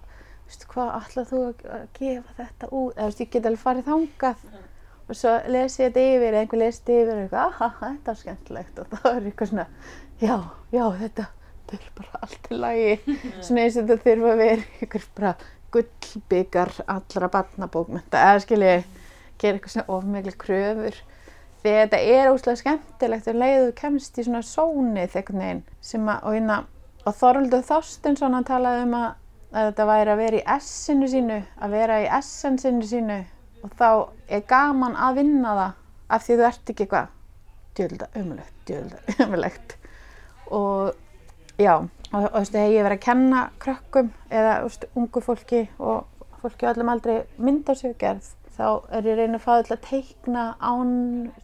[0.48, 3.64] veistu hvað, ætlað þú að að gefa þetta út eða þú veist, ég get alveg
[3.64, 4.46] farið þangað
[5.09, 8.14] og svo lesi ég þetta yfir eða einhver lesi þetta yfir og eitthvað, aha, þetta
[8.14, 8.79] er skemmtilegt.
[8.79, 9.66] Og þá er eitthvað svona,
[10.21, 10.37] já,
[10.75, 11.29] já, þetta
[11.68, 13.16] þetta er bara allt í lagi.
[13.44, 15.35] Svona eins og þetta þurfa að vera ykkur bara
[15.75, 18.75] gullbyggar allra barnabókmynda eða skilji
[19.38, 20.99] gera eitthvað svona ofmikli kröfur.
[21.62, 26.21] Því þetta er óslega skemmtilegt um leiðu kemst í svona sónið einhvern veginn sem að
[26.23, 26.59] og, hérna,
[27.05, 29.09] og Þorvaldur Þorstensson hann talaði um að,
[29.53, 33.18] að þetta væri að vera í essinu sínu að vera í essensinu sínu
[33.68, 33.90] og þá
[34.38, 35.76] er gaman að vinna það
[36.09, 37.14] af því þú ert ekki eitthvað
[37.78, 39.76] djölda umulegt, djölda umulegt
[40.59, 45.22] og já, og þú veist, þegar ég hef verið að kenna krökkum eða veist, ungu
[45.24, 49.87] fólki og fólki á öllum aldrei myndasöggerð þá er ég reyna að fá þetta að
[49.87, 50.90] teikna án,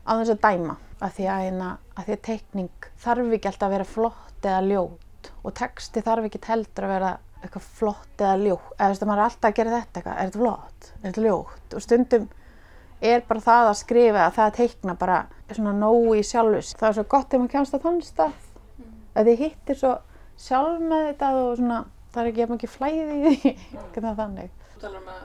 [0.03, 0.77] án þess að dæma.
[1.05, 4.61] Af því að, hérna, að því að teikning þarf ekki alltaf að vera flott eða
[4.71, 7.11] ljót og texti þarf ekki heldur að vera
[7.45, 10.31] eitthvað flott eða ljót eða þú veist, maður er alltaf að gera þetta eitthvað, er
[10.31, 12.27] þetta flott, er þetta ljót og stundum
[13.05, 15.19] er bara það að skrifa að það að teikna bara
[15.53, 18.37] svona nógu í sjálfus það er svo gott ef maður kemst að þann stað.
[19.15, 19.93] Að þið hittir svo
[20.41, 21.81] sjálf með þetta og svona
[22.15, 23.53] það er ekki jafn mikið flæði í því.
[23.95, 24.55] Hvernig þannig?
[24.73, 25.25] Þú talar um að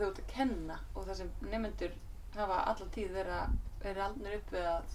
[0.00, 1.96] þú ert að kenna og það sem nefnendur
[2.36, 4.94] hafa allan tíð að verið aldnir upp við að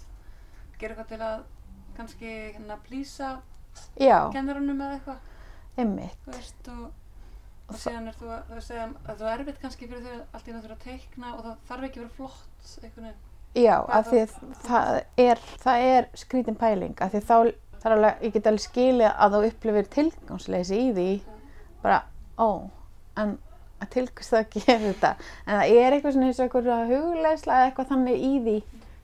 [0.80, 1.44] gera eitthvað til að
[1.96, 3.30] kannski hérna plýsa
[4.00, 5.32] já, kennarunum eða eitthvað,
[5.76, 6.18] einmitt.
[6.26, 6.34] Þú
[6.72, 6.90] og,
[7.66, 10.48] og síðan er þú að, þú veist, að það er erfitt kannski fyrir þau allt
[10.48, 13.14] í náttúrulega að teikna og það þarf ekki að vera flott veginn.
[13.56, 14.34] já, af því að
[14.66, 19.10] það er það er skrítin pæling af því þá er alveg, ég get alveg skilið
[19.12, 21.10] að þú upplifir tilgangsleysi í því.
[21.82, 22.00] Bara,
[22.36, 22.66] ó,
[23.20, 23.36] en
[23.82, 25.12] að tilgast það að gera þetta.
[25.44, 28.56] En það er eitthvað svona eins og eitthvað hugleisla eða eitthvað þannig í því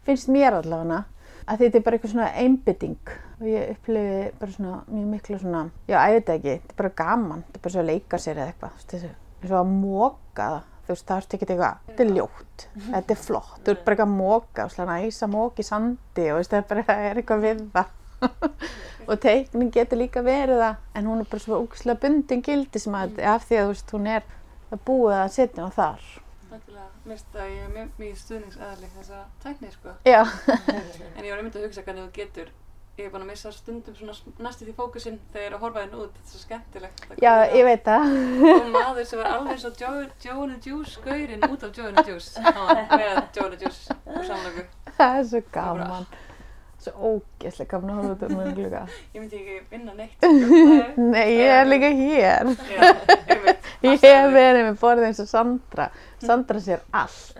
[0.06, 1.02] finnst mér allavega
[1.46, 5.62] að þetta er bara eitthvað svona einbytting og ég upplifi bara svona mjög miklu svona
[5.88, 8.38] já, ég veit ekki, þetta er bara gaman þetta er bara svo að leika sér
[8.42, 9.08] eða eitthvað þú veist,
[9.42, 13.16] eins og að móka það þú veist, það er ekki eitthvað, þetta er ljótt þetta
[13.16, 16.40] er flott, þú ert bara eitthvað að móka og svona æsa mók í sandi og
[16.40, 17.98] veist, það er bara er eitthvað við það.
[19.10, 22.94] Og teikning getur líka verið það en hún er bara svo úkslega bundin gildi sem
[22.94, 24.28] að af því að þú veist, hún er
[24.70, 26.04] að búið að setja hún þar
[26.52, 29.94] mér ég er mjög stuðningsaðaleg þessa tækni sko.
[30.04, 30.20] já,
[31.16, 32.50] En ég var einmitt að hugsa hvernig þú getur.
[32.98, 34.12] Ég er búin að missa stundum svona
[34.44, 37.30] næstu því fókusinn þegar ég er að horfa henn út, þetta er svo skemmtilegt já,
[37.48, 38.10] ég veit það.
[38.52, 41.80] og maður sem var alveg eins og Joe Joe and the Juice gaurinn út af
[42.44, 44.66] hann var með the Juice úr samlöku
[44.98, 46.06] það er svo gaman.
[46.82, 48.84] Svo ógeðslega gaman að horfa út um mjög gluga
[49.14, 51.08] ég myndi ekki vinna neitt sko.
[51.16, 52.52] nei, ég er líka hér.
[52.76, 52.88] Já,
[53.24, 53.70] einmitt.
[53.88, 55.88] ég hef verið með borðið eins og Sandra
[56.22, 57.36] Sandra sér allt.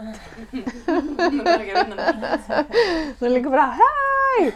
[0.53, 2.49] Hún er ekki að vinna neitt
[3.19, 4.47] hún er líka bara, hei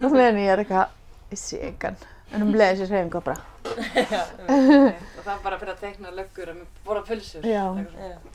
[0.00, 0.96] og meðan ég er eitthvað
[1.34, 2.00] ég sé engan.
[2.30, 3.38] En um leiði sér hreyfingu og bara
[3.70, 7.46] og það er bara fyrir að teikna löggur að bóra pulsur.
[7.46, 7.64] Já.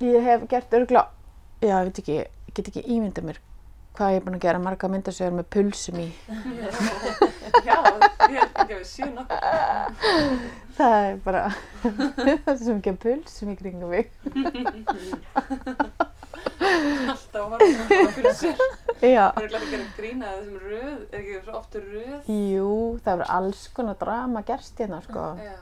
[0.04, 1.06] Ég hef gert örgla
[1.62, 3.40] já, ég veit ekki, ég get ekki ímyndað mér
[3.98, 6.08] hvað ég er búin að gera marga myndasögur með pulsum í.
[7.68, 9.40] Já, ég held ekki að við séu nokkuð.
[10.78, 11.44] Það er bara
[11.86, 14.10] það sem ekki pulsum í kringum mig.
[17.06, 18.60] Alltaf að horfa á pulsur
[19.00, 22.28] já, það er glæð að gera grína að þessum röð er ekki svo ofta röð?
[22.32, 22.74] Jú,
[23.06, 25.30] það verður alls konar drama gerst hérna sko.
[25.40, 25.56] Já.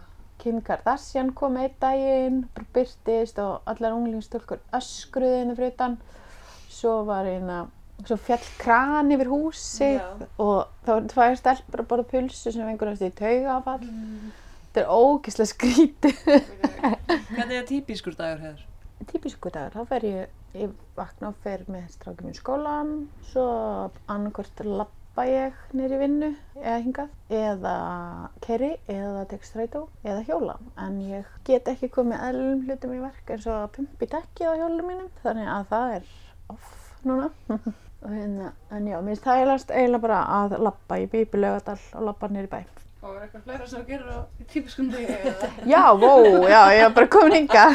[0.43, 2.41] Kim Kardashian kom einn daginn,
[2.75, 5.95] byrtist og allar unglingstúlkur öskruði henni fyrir utan.
[6.73, 7.29] Svo var
[7.93, 10.27] hérna, svo fjall kran yfir húsið Já.
[10.37, 13.89] og þá var tvær stelpur að borða pulsu sem einhvern veginn í taugafall.
[14.73, 16.23] Þetta er ógislega skrítið.
[17.35, 18.63] Hvernig er típiskur dagur hér?
[19.05, 22.93] Típisku dagur, þá fer ég, ég vakna og fer með strákjum í skólan,
[23.29, 23.45] svo
[24.07, 26.31] annarkvort lappa ég nýri vinnu
[26.63, 27.75] eða hingað, eða
[28.41, 30.57] keri, eða tek strætó, eða hjóla.
[30.79, 34.59] En ég get ekki komið eðlum hlutum í verk eins og að pumpi dekkið á
[34.63, 36.11] hjólum mínum, þannig að það er
[36.55, 37.29] off núna.
[38.03, 42.29] Og hérna, en já, mér það eiginlega bara að lappa, ég býpi lögadal og lappa
[42.31, 42.63] nýri bæ.
[43.03, 45.47] Og er eitthvað fleira sem þú gerir á típiskum degi eða?
[45.67, 46.11] Já, vó,
[46.47, 47.65] já, ég var bara komin hinga.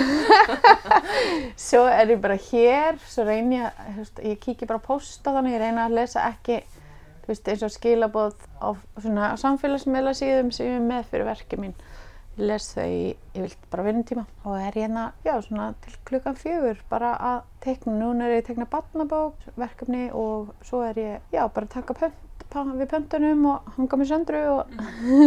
[1.68, 5.58] svo er ég bara hér, svo reyni ég, veist, ég kíki bara á posta þannig,
[5.58, 6.62] ég reyna að lesa ekki,
[7.26, 11.64] þú veist, eins og skilaboð á svona samfélagsmiðla síðum sem ég er með fyrir verkið
[11.66, 11.76] mín.
[12.38, 12.90] Les þau
[13.34, 17.96] vilt bara vinnutíma og er hérna, já, svona til klukkan fjögur bara að teikna.
[17.98, 21.96] Núna er ég að teikna barnabók, verkefni og svo er ég, já, bara að taka
[21.98, 24.70] pönt við pöntunum og hanga með söndru og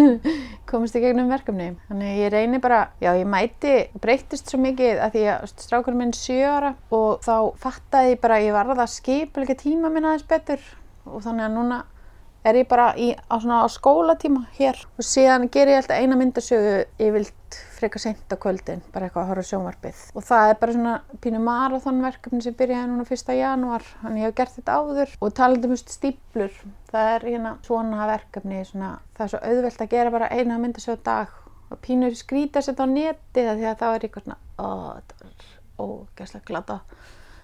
[0.71, 1.75] komast í gegnum verkefni.
[1.89, 6.15] Þannig ég reyni bara, já ég mæti, breytist svo mikið að því að strákurinn minn
[6.17, 10.63] sjö ára og þá fattaði ég bara ég varða að skipulega tíma minn aðeins betur
[11.05, 11.83] og þannig að núna
[12.47, 14.79] er ég bara í, á, svona, á skólatíma hér?
[14.97, 19.31] Og síðan ger ég alltaf eina myndasögu yfirlt frekar seint á kvöldin, bara eitthvað að
[19.31, 20.01] horfa sjónvarpið.
[20.17, 23.33] Og það er bara svona pínu marathonverkefni sem byrjaði núna 1.
[23.37, 23.85] janúar.
[24.01, 25.15] Þannig ég hef gert þetta áður.
[25.21, 26.57] Og talandi um stíplur,
[26.91, 31.01] það er hérna svona verkefni, svona, það er svo auðvelt að gera bara eina myndasögu
[31.05, 31.37] dag.
[31.71, 35.29] Og pínu skrýta að setja á neti því að þá er eitthvað svona, ó, þetta
[35.29, 35.51] er
[35.81, 36.81] ógæslega glata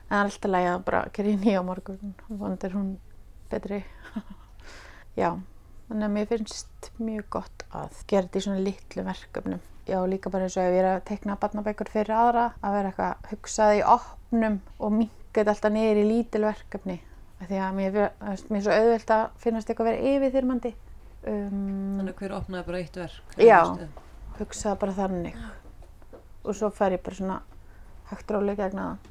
[0.08, 2.14] en það alltaf lægi að bara gera í nýja morgun.
[2.28, 2.92] Og vonandi er hún
[3.52, 3.82] betri
[5.18, 5.32] Já,
[5.88, 9.62] þannig að mér finnst mjög gott að gera þetta í svona litlu verkefnum.
[9.88, 12.90] Já, líka bara eins og ef ég er að tekna barnabækur fyrir aðra, að vera
[12.92, 16.98] eitthvað hugsað í opnum og minka þetta alltaf niður í lítil verkefni.
[17.38, 20.74] Því að mér, mér er svo auðvelt að finnast eitthvað að vera yfirþyrmandi.
[21.28, 21.62] Um,
[21.98, 23.38] Þannig að hver opnaði bara eitt verk.
[23.42, 23.62] Já.
[24.38, 25.40] hugsaða bara þannig.
[26.44, 27.40] Og svo fer ég bara svona
[28.12, 29.10] hægt rálega gegna það.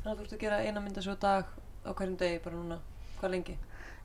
[0.00, 1.52] Þannig að þú ert að gera eina myndasögu á dag
[1.84, 2.80] á hverjum degi bara núna.
[3.20, 3.56] Hvað lengi?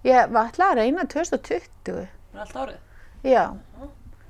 [0.07, 2.07] Ég var alltaf að reyna 2020.
[2.33, 2.79] Bara allt árið?
[3.27, 3.43] Já,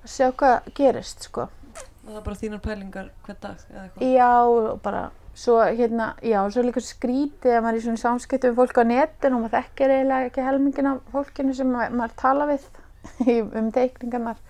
[0.02, 1.46] að sjá hvað gerist, sko.
[1.46, 4.14] Og það er bara þínar pælingar hvern dag eða eitthvað?
[4.16, 5.02] Já, bara
[5.40, 8.84] svo hérna, já, svo líka skrítið að maður er í svona samskiptum við fólk á
[8.90, 12.66] netinu og maður þekkir eiginlega ekki helmingin af fólkinu sem ma- maður tala við
[13.62, 14.42] um teikningarnar.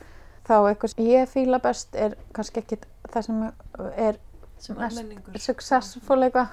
[0.47, 2.79] Þá eitthvað sem ég fíla best er kannski ekki
[3.11, 3.43] það sem
[4.07, 4.17] er
[4.59, 6.49] Sem Mest- successful eitthvað.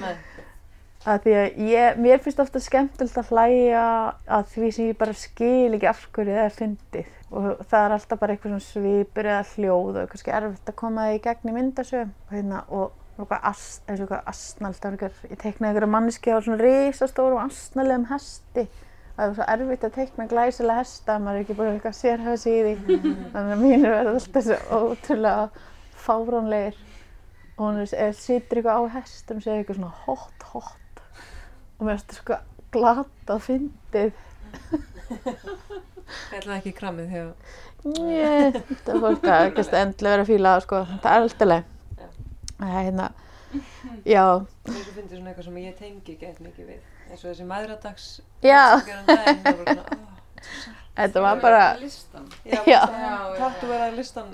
[0.00, 0.14] Nei.
[1.04, 3.80] Að því að ég, mér finnst ofta skemmtilegt að hlæja
[4.24, 7.08] að því sem ég bara skil ekki af hverju það er fyndið.
[7.34, 11.02] Og það er alltaf bara eitthvað svona svipur eða hljóð og kannski erfitt að koma
[11.04, 12.14] það í gegn í myndasögum.
[12.30, 17.42] Hérna, og eitthvað ast, eins og eitthvað eitthvað, ég teiknaði einhverja manneski á svona risastórum
[17.42, 18.64] astnalegum hesti.
[19.18, 22.54] Það er svo erfitt að teikna glæsilega hesta, maður er ekki búin eitthvað sérhæðs í
[22.64, 22.96] því.
[23.34, 25.68] Þannig að mínir verða alltaf svo ótrúlega
[26.06, 26.80] fáránlegir.
[27.58, 30.80] Og hún er, situr eitthvað á hestum segir eitthvað svona hot, hot
[31.84, 32.40] og mér finnst þetta sko
[32.74, 34.16] glata fyndið.
[36.04, 36.72] Það ætlaði ekki
[37.10, 37.30] því að
[37.84, 41.66] Njö, þetta er fólk að ekki endilega vera að fíla sko, það er alltaf leið.
[42.54, 43.08] Það er hérna,
[44.08, 44.22] já,
[44.64, 46.86] það er svo fyndið svona eitthvað sem ég tengi gett mikið við.
[47.10, 48.06] Eins og þessi maðuradags
[48.44, 48.62] Já.
[48.80, 48.80] oh,
[50.96, 51.62] þetta var bara,
[52.64, 52.80] já,
[53.36, 54.32] tattu vera listan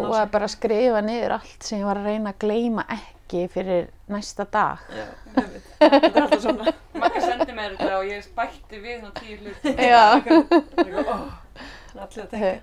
[0.00, 0.32] þú ég sig.
[0.32, 3.21] bara að skrifa niður allt sem ég var að reyna að gleyma ekki
[3.52, 4.82] fyrir næsta dag.
[4.92, 5.06] Já,
[5.80, 6.74] þetta er alltaf svona.
[7.02, 9.76] Magga sendi mér þetta og ég bætti við svona tíu hluti.
[9.88, 10.02] Já.
[11.92, 12.58] Allir að tengja.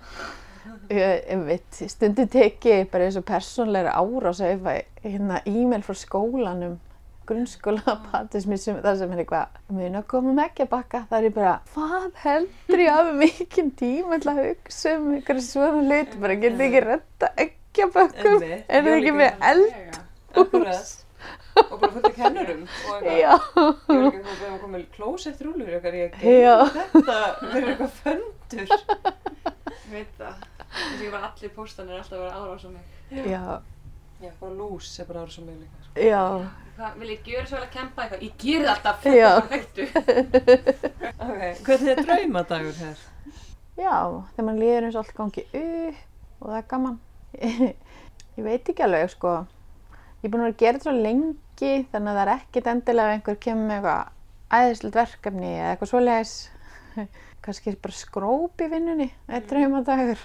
[0.89, 5.83] Ég, ég veit, stundu teki ég bara eins og persónleira árás að efa hérna e-mail
[5.85, 6.77] frá skólanum
[7.29, 11.17] grunnskóla patismi sem það sem er eitthvað mun að koma með ekki að bakka það
[11.19, 15.83] er ég bara, hvað heldur ég hafi mikinn tíma til að hugsa um einhverja svona
[15.83, 18.65] hlut, bara getið ekki redda ekki að Einmitt.
[18.65, 19.99] er það Ég ekki með eld
[20.35, 21.05] Akkurat.
[21.59, 22.61] Og bara fullt af kennurum.
[22.63, 23.17] Og eitthvað.
[23.19, 23.33] já,
[23.89, 26.55] Ég var ekki að koma með klósettrúlur eitthvað, ég Já.
[26.69, 28.67] geymi þetta fyrir eitthvað föndur.
[28.69, 30.47] Ég veit það.
[30.69, 32.85] Þess að ég var allir póstanir alltaf að vera ára á mig.
[33.09, 33.43] já,
[34.19, 35.83] Já, bara lús er bara ára svo mig líka.
[35.83, 36.01] sko.
[36.03, 36.23] já
[36.79, 38.21] Hvað, vil ég gjöra svo vel að kempa eitthvað?
[38.23, 39.03] Ég ger alltaf.
[39.03, 39.31] Já.
[39.51, 39.83] Hættu.
[41.19, 42.99] Ok, hvernig er draumadagur hér?
[43.79, 43.97] já,
[44.35, 46.99] þegar mann líður eins og allt gangi upp og það er gaman
[48.39, 49.33] ég veit ekki alveg sko
[50.19, 52.69] ég er búin að vera að gera þetta svo lengi þannig að það er ekkit
[52.73, 56.35] endilega ef einhver kemur með eitthvað æðislegt verkefni eða eitthvað svoleiðis.
[57.45, 60.23] Kannski bara skróp í vinnunni eða draumadagur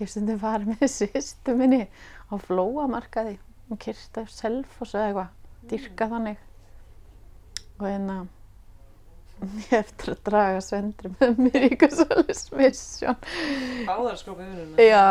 [0.00, 1.84] ég stundum farið með sýstu minni
[2.28, 3.36] á flóamarkaði
[3.70, 6.40] og kyrta selfoss eða eitthvað dyrka þannig.
[7.76, 8.16] Og hérna
[9.36, 13.18] ég hef eftir að draga söndri með mér í eitthvað svolítið mission.
[13.88, 14.86] Báðar skrópa vinnuna.
[14.86, 15.04] Já,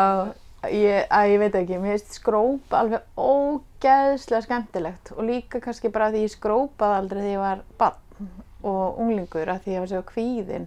[0.64, 6.10] ég, að ég veit ekki, mér finnst skrópa alveg ógeðslega skemmtilegt og líka kannski bara
[6.14, 8.32] því ég skrópaði aldrei því ég var barn
[8.66, 10.66] og unglingur að því ég var svo kvíðin.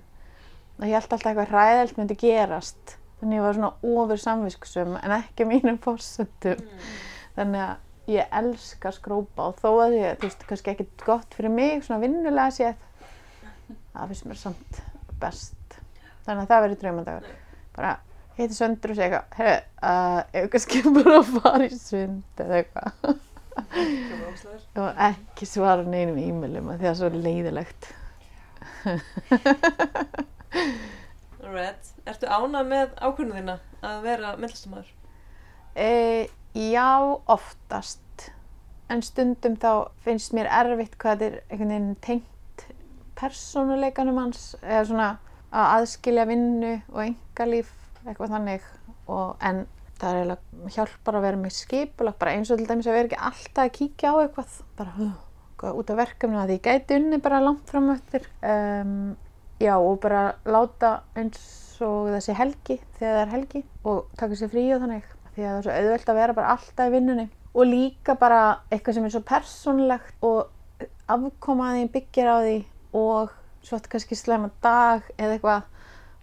[0.80, 2.96] Og ég held alltaf eitthvað hræðilt myndi gerast.
[3.20, 6.62] Þannig ég var svona ofur samviskusum en ekki á mínum fórsöndum.
[7.36, 11.54] Þannig að ég elska skrópa og þó að ég, þú veist, kannski ekki gott fyrir
[11.54, 12.86] mig svona vinnulega séð,
[13.94, 14.80] það finnst mér samt
[15.22, 15.80] best.
[16.26, 17.36] Þannig að það verður draumandagur.
[17.76, 17.98] Bara
[18.40, 20.78] heiti söndur og segja eitthvað, herru, uh, ef kannski
[21.44, 22.92] bara í sund eða eitthvað.
[24.80, 27.90] Og ekki svara neinum e-mailum því að það er svo leiðilegt.
[31.44, 31.84] Alright.
[32.08, 34.90] Ertu ánað með ákvörðinu þína að vera myndlistamæður?
[35.76, 35.90] E,
[36.56, 36.90] já,
[37.30, 38.30] oftast.
[38.90, 39.72] En stundum þá
[40.06, 42.64] finnst mér erfitt hvað þetta er einhvern veginn tengt
[43.20, 45.10] persónuleikanum hans eða svona
[45.50, 47.70] að aðskilja vinnu og engalíf,
[48.10, 48.68] eitthvað þannig.
[49.10, 49.64] Og, en
[50.00, 53.10] það er eiginlega hjálpar að vera með skipulag, bara eins og til dæmis að vera
[53.10, 57.20] ekki alltaf að kíkja á eitthvað, bara eitthvað út af verkefni að því gæti unni
[57.24, 58.30] bara langt fram eftir.
[58.40, 58.94] Um,
[59.60, 61.42] já, og bara láta eins
[61.84, 65.50] og þessi helgi þegar það er helgi og taka sér frí og þannig því að
[65.50, 69.08] það er svo auðvelt að vera bara alltaf í vinnunni og líka bara eitthvað sem
[69.08, 72.58] er svo persónlegt og afkomaði byggir á því
[73.00, 75.68] og svo kannski slæma dag eða eitthvað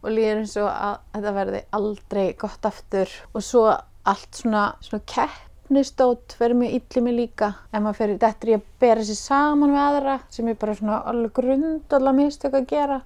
[0.03, 3.13] og líður eins og að þetta verði aldrei gott aftur.
[3.35, 3.67] Og svo
[4.07, 7.53] allt svona, svona keppnistót verður mjög illi mig líka.
[7.73, 11.03] Ef maður fyrir þetta í að bera sér saman við aðra sem er bara svona
[11.11, 13.01] alveg grundallega mistök að gera.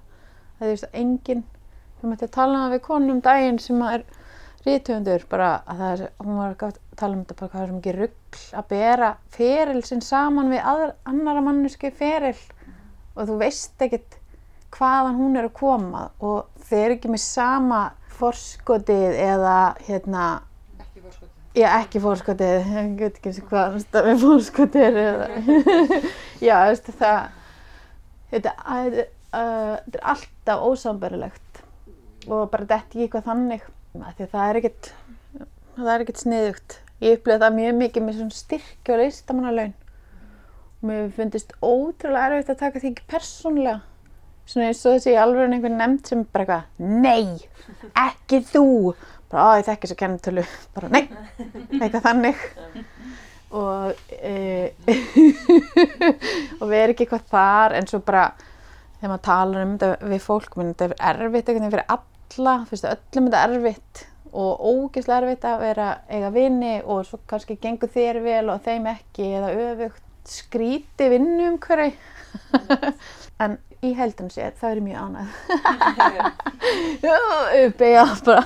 [0.59, 1.43] Það er þú veist að enginn
[2.01, 4.05] við mætti að tala við konum um daginn sem er
[4.65, 7.97] ríðtöfundur bara að það er, hún var að tala um þetta bara hvað er mikið
[7.97, 12.37] rugl að bera feril sinn saman við aðra, annara manneski feril.
[13.17, 14.20] Og þú veist ekkert
[14.77, 17.81] hvaðan hún er að koma og þeir eru ekki með sama
[18.21, 19.55] forskotið eða
[19.87, 20.25] hérna
[20.81, 21.29] Ekki fórskotið.
[21.59, 23.77] Já, ekki fórskotið, ég veit ekki eins og hvað
[24.81, 25.29] er eða,
[26.47, 27.19] já, veistu það,
[28.31, 31.61] þetta, að- uh, er alltaf ósambærilegt
[32.29, 34.91] og bara þetta ekki eitthvað þannig, því að það er ekkert,
[35.81, 36.77] það er ekkert sniðugt.
[37.01, 39.71] Ég upplifði það mjög mikið með svona styrki og listamannalaun
[40.81, 43.79] og mér fundist ótrúlega erfitt að taka því ekki persónlega.
[44.49, 48.67] Svona eins og þessi alveg einhvern nefnd sem bara eitthvað, nei, ekki þú.
[49.31, 50.45] Bara, á, ég þekki þess að kennitölu.
[50.75, 51.03] Bara, nei,
[51.79, 52.45] eitthvað þannig.
[53.51, 54.71] Og, e,
[56.59, 58.29] og við erum ekki eitthvað þar en svo bara
[59.01, 62.55] þegar maður talar um þetta við fólk, menn þetta er erfitt einhvern veginn fyrir alla,
[62.69, 67.91] það öllum þetta erfitt og ógeðslega erfitt að vera eiga vini og svo kannski gengur
[67.91, 71.91] þér vel og þeim ekki eða öfugt skríti vinnu um hverju
[73.43, 74.99] en í heldum sér það er mjög
[77.65, 78.43] uppi, já, bara.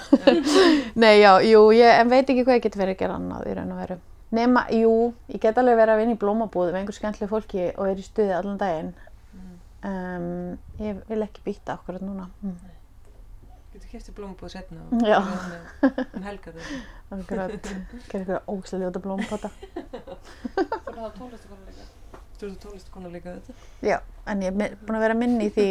[1.04, 3.56] Nei, já, jú, ég en veit ekki hvað ég get verið að gera annað í
[3.58, 3.98] raun og veru.
[4.36, 4.94] Nema, jú,
[5.32, 8.06] ég get alveg verið að vinna í blómabúð með einhver skemmtileg fólki og er í
[8.06, 8.94] stuði allan daginn.
[9.86, 12.26] Um, ég vil ekki býta okkur núna.
[12.42, 12.56] Mm.
[13.76, 15.04] Getur kæftið blómbúð setna og
[16.16, 16.78] um helga þetta.
[17.12, 17.68] akkurat,
[18.08, 21.88] gera eitthvað ógæslega ljóta blómpota Fór það tónlistakonu líka.
[22.36, 23.54] Þú ert tónlistakona líka þetta.
[23.86, 25.68] já, en ég er búin að vera minni í því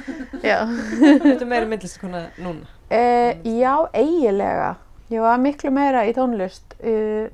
[0.50, 2.68] já Þetta er meira myndlistakona núna.
[2.88, 4.70] Uh, já, eiginlega.
[5.12, 7.26] Ég var miklu meira í tónlist uh,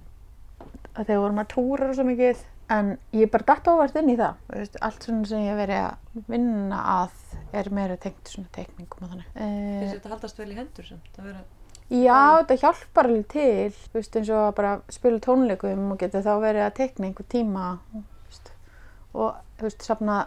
[0.99, 2.43] þegar vorum að túra svo mikið
[2.73, 4.37] en ég bara datt óvart inn í það.
[4.49, 7.17] Þú Veist, allt svona sem ég hef verið að vinna að
[7.53, 9.27] er meira tengt svona teikningum og þannig.
[9.35, 11.11] Finnst Uh, þetta haldast vel í hendur samt?
[11.19, 11.43] Að vera...
[11.93, 16.25] já, þetta hjálpar alveg til, þú veist, eins og að bara spila tónleikum og geta
[16.25, 18.12] þá verið að teikna einhver tíma þú veist,
[19.13, 20.27] og veist, safna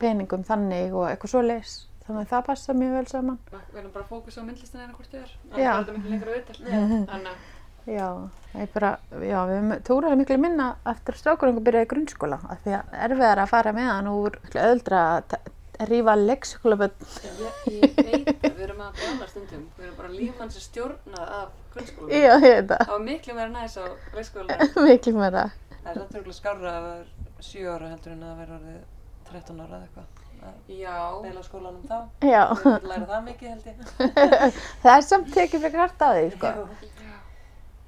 [0.00, 1.78] peningum þannig og eitthvað svo leis.
[2.02, 3.40] Þannig að það passa mjög vel saman.
[3.52, 5.34] Við erum bara að fókusa á myndlistina hérna hvort þið er.
[5.52, 6.56] Annars er þetta miklu lengra viðtal.
[6.66, 7.50] Þannig að
[7.82, 8.08] Já,
[8.70, 8.92] bara,
[9.26, 13.40] já, við túraði miklu minna eftir að strákurinn byrjaði í grunnskóla af því að erfiðar
[13.42, 15.34] að fara með hann úr miklu öðuldra að
[15.90, 17.06] rífa leikskólaböld.
[17.26, 19.64] ég, ég veit að við erum að bjála stundum.
[19.78, 22.14] Við erum bara líf hans er stjórnað af grunnskólanum.
[22.14, 24.78] Já, ég veit það, Það miklu meira næs á leikskólanum.
[24.92, 25.44] miklu meira.
[25.82, 27.10] Það er
[27.42, 28.82] samt örgulega skárra að vera 7 ára heldur en að vera orðið
[29.30, 30.06] 13 ára eða eitthvað.
[30.42, 30.96] Að Já.
[31.22, 31.98] Beila skólanum þá.
[32.26, 33.76] Já, Ég læra það mikið held ég.
[34.82, 36.46] það er samt tekið fyrir hart á því, sko.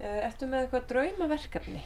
[0.04, 1.82] Uh, ertu með eitthvað draumaverkefni?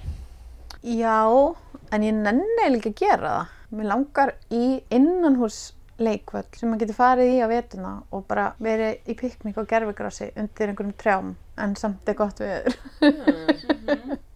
[0.82, 1.54] Já,
[1.92, 3.56] en ég nenni líka að gera það.
[3.68, 9.10] Mér langar í innanhús leikvöld sem maður getur farið í á vetuna og bara verið
[9.10, 12.70] í piknik og gerfigrassi undir einhverjum trjám en samt er gott við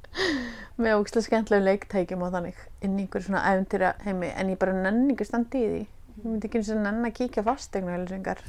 [0.83, 4.76] með ógæslega skemmtilegum leiktækjum og þannig inn í einhverju svona æfintýra heimi en ég bara
[4.76, 5.83] nenni ekki að standa í því.
[6.12, 8.43] Ég myndi ekki eins og nenn að kíkja fastegnuhelsyngar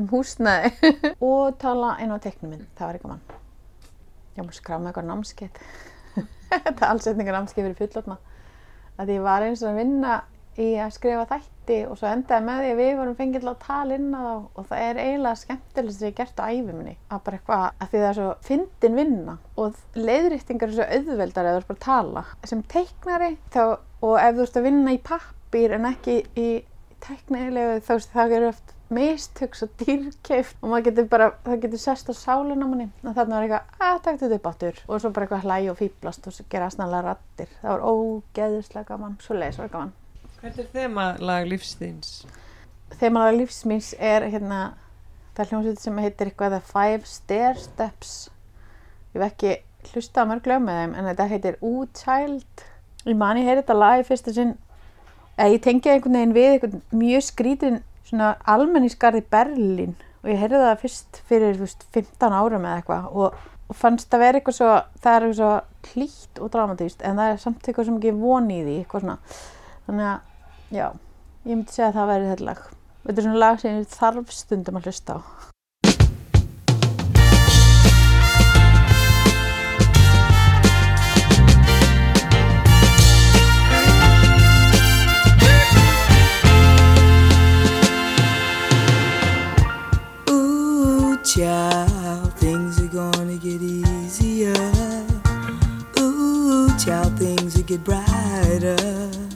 [0.00, 0.92] um húsnæði.
[1.28, 3.24] Og tala inn á teiknuminn, það var ekki mann.
[4.38, 5.62] Ég má skráma eitthvað námskeið.
[6.52, 8.18] Þetta er allsetningar námskeið fyrir fullotna
[9.00, 10.16] að ég var eins og að vinna
[10.60, 13.62] í að skrifa þætti og svo endaði með því að við vorum fengið til að
[13.62, 17.22] tala inn á og það er eiginlega skemmtilegst sem ég gert á æfi minni að
[17.28, 21.54] bara eitthvað að því það er svo fyndin vinna og leiðrýttingar er svo auðveldar eða
[21.54, 22.24] þú ert bara að tala.
[22.50, 23.62] Sem teiknari þá,
[24.02, 26.50] og ef þú ert að vinna í pappir en ekki í
[27.02, 31.80] teknilegu þá veist það eru oft mistök svo dýrkeift og maður getur bara, það getur
[31.80, 32.90] sest á sálinn á manni.
[33.06, 35.80] Og þannig var eitthvað, að taktu þetta upp áttur og svo bara eitthvað hlæg og
[35.80, 39.96] fýblast og gera snarlega rattir það var ógeðislega gaman, svo leiðis var gaman
[40.42, 42.08] Hvert er þemalag lífsþíns?
[42.98, 44.72] Þemalag lífsmýns er hérna
[45.36, 48.14] það er hljómsveit sem heitir eitthvað The Five Stair Steps.
[49.14, 49.52] Ég hef ekki
[49.92, 52.64] hlustað mörg lög með þeim en þetta heitir Ooh Child.
[53.06, 54.56] Ég man ég heyri þetta lag í fyrsta sinn.
[55.36, 57.78] Eða ég tengi einhvern veginn við einhvern mjög skrítin
[58.10, 59.94] svona almenningsgarð í Berlín.
[60.24, 63.08] Og ég heyrði það fyrst fyrir veist, 15 árum eða eitthvað.
[63.14, 63.38] Og,
[63.70, 64.74] og fannst það vera eitthvað svo
[65.06, 68.50] það er eitthvað svo hlýtt og dramatíst en það er samt eitthvað sem ekki von
[68.50, 69.18] í eitthvað svona.
[69.86, 70.28] Þannig að
[70.72, 70.88] já,
[71.44, 72.60] ég myndi segja að það væri þetta lag
[73.04, 75.20] þetta er svona lag sem ég þarf stundum að hlusta á
[90.32, 94.54] Ooh, child, things are gonna get easier.
[95.98, 99.31] Ooh, child, things will get brighter.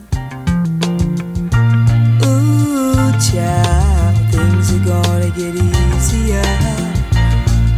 [3.27, 6.47] Ooh, child, things are gonna get easier.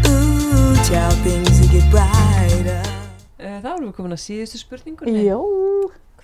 [0.06, 2.84] Ooh, child, things will get brighter.
[3.40, 5.24] Uh, þá erum við komin að síðustu spurningunni.
[5.26, 5.40] Jó,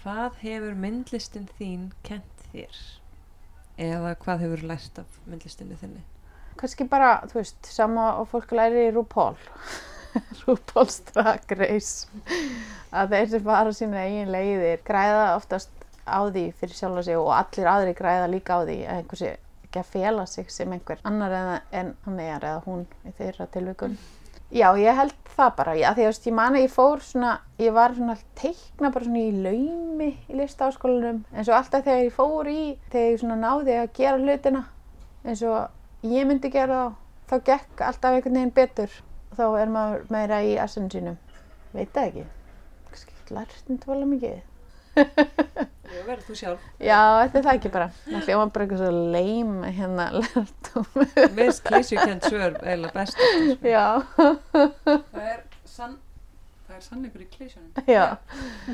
[0.04, 2.78] Hvað hefur myndlistin þín kent þér?
[3.82, 6.04] Eða hvað hefur lært af myndlistinni þinni?
[6.62, 9.34] kannski bara, þú veist, sama og fólk læri í RuPaul
[10.46, 12.06] RuPaul's Drag Race
[12.94, 15.74] að þeir sem fara sína eigin leiðir græða oftast
[16.06, 19.32] á því fyrir sjálfa sig og allir aðri græða líka á því að einhversi
[19.66, 23.50] ekki að fela sig sem einhver annar en, en hann er eða hún í þeirra
[23.52, 23.98] tilvikum.
[24.54, 27.74] Já, ég held það bara, já, því að ég man að ég fór svona, ég
[27.76, 32.14] var svona að teikna bara svona í laumi í listaháskólanum eins og alltaf þegar ég
[32.14, 32.62] fór í,
[32.94, 34.64] þegar ég svona náði að gera hlutina
[35.26, 36.96] eins og ég myndi gera þá,
[37.32, 38.98] þá gekk alltaf einhvern veginn betur.
[39.32, 41.18] Og þá er maður meira í assinu sínum,
[41.74, 42.28] veit það ekki,
[42.92, 44.44] kannski ekki lært þetta vala mikið.
[45.96, 46.64] Já, verður þú sjálf.
[46.84, 50.88] Já, þetta er það ekki bara, það hljóma bara eitthvað svo leim hérna lærtum.
[51.38, 53.16] Mest klísjukent svör eiginlega best.
[53.64, 53.86] Já,
[54.52, 55.40] Það er
[55.70, 55.96] sann,
[56.68, 57.72] það er sannleikur í klísjónum.
[57.88, 58.06] já,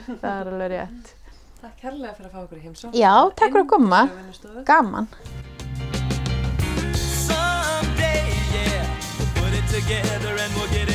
[0.10, 1.14] það er alveg rétt.
[1.62, 2.98] Takk kærlega fyrir að fá okkur í heimsókn.
[2.98, 4.02] Já, takk fyrir að koma.
[4.66, 5.12] Gaman.
[6.98, 10.91] Someday, yeah, we'll put it together and we'll get it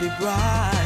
[0.00, 0.79] be brighter.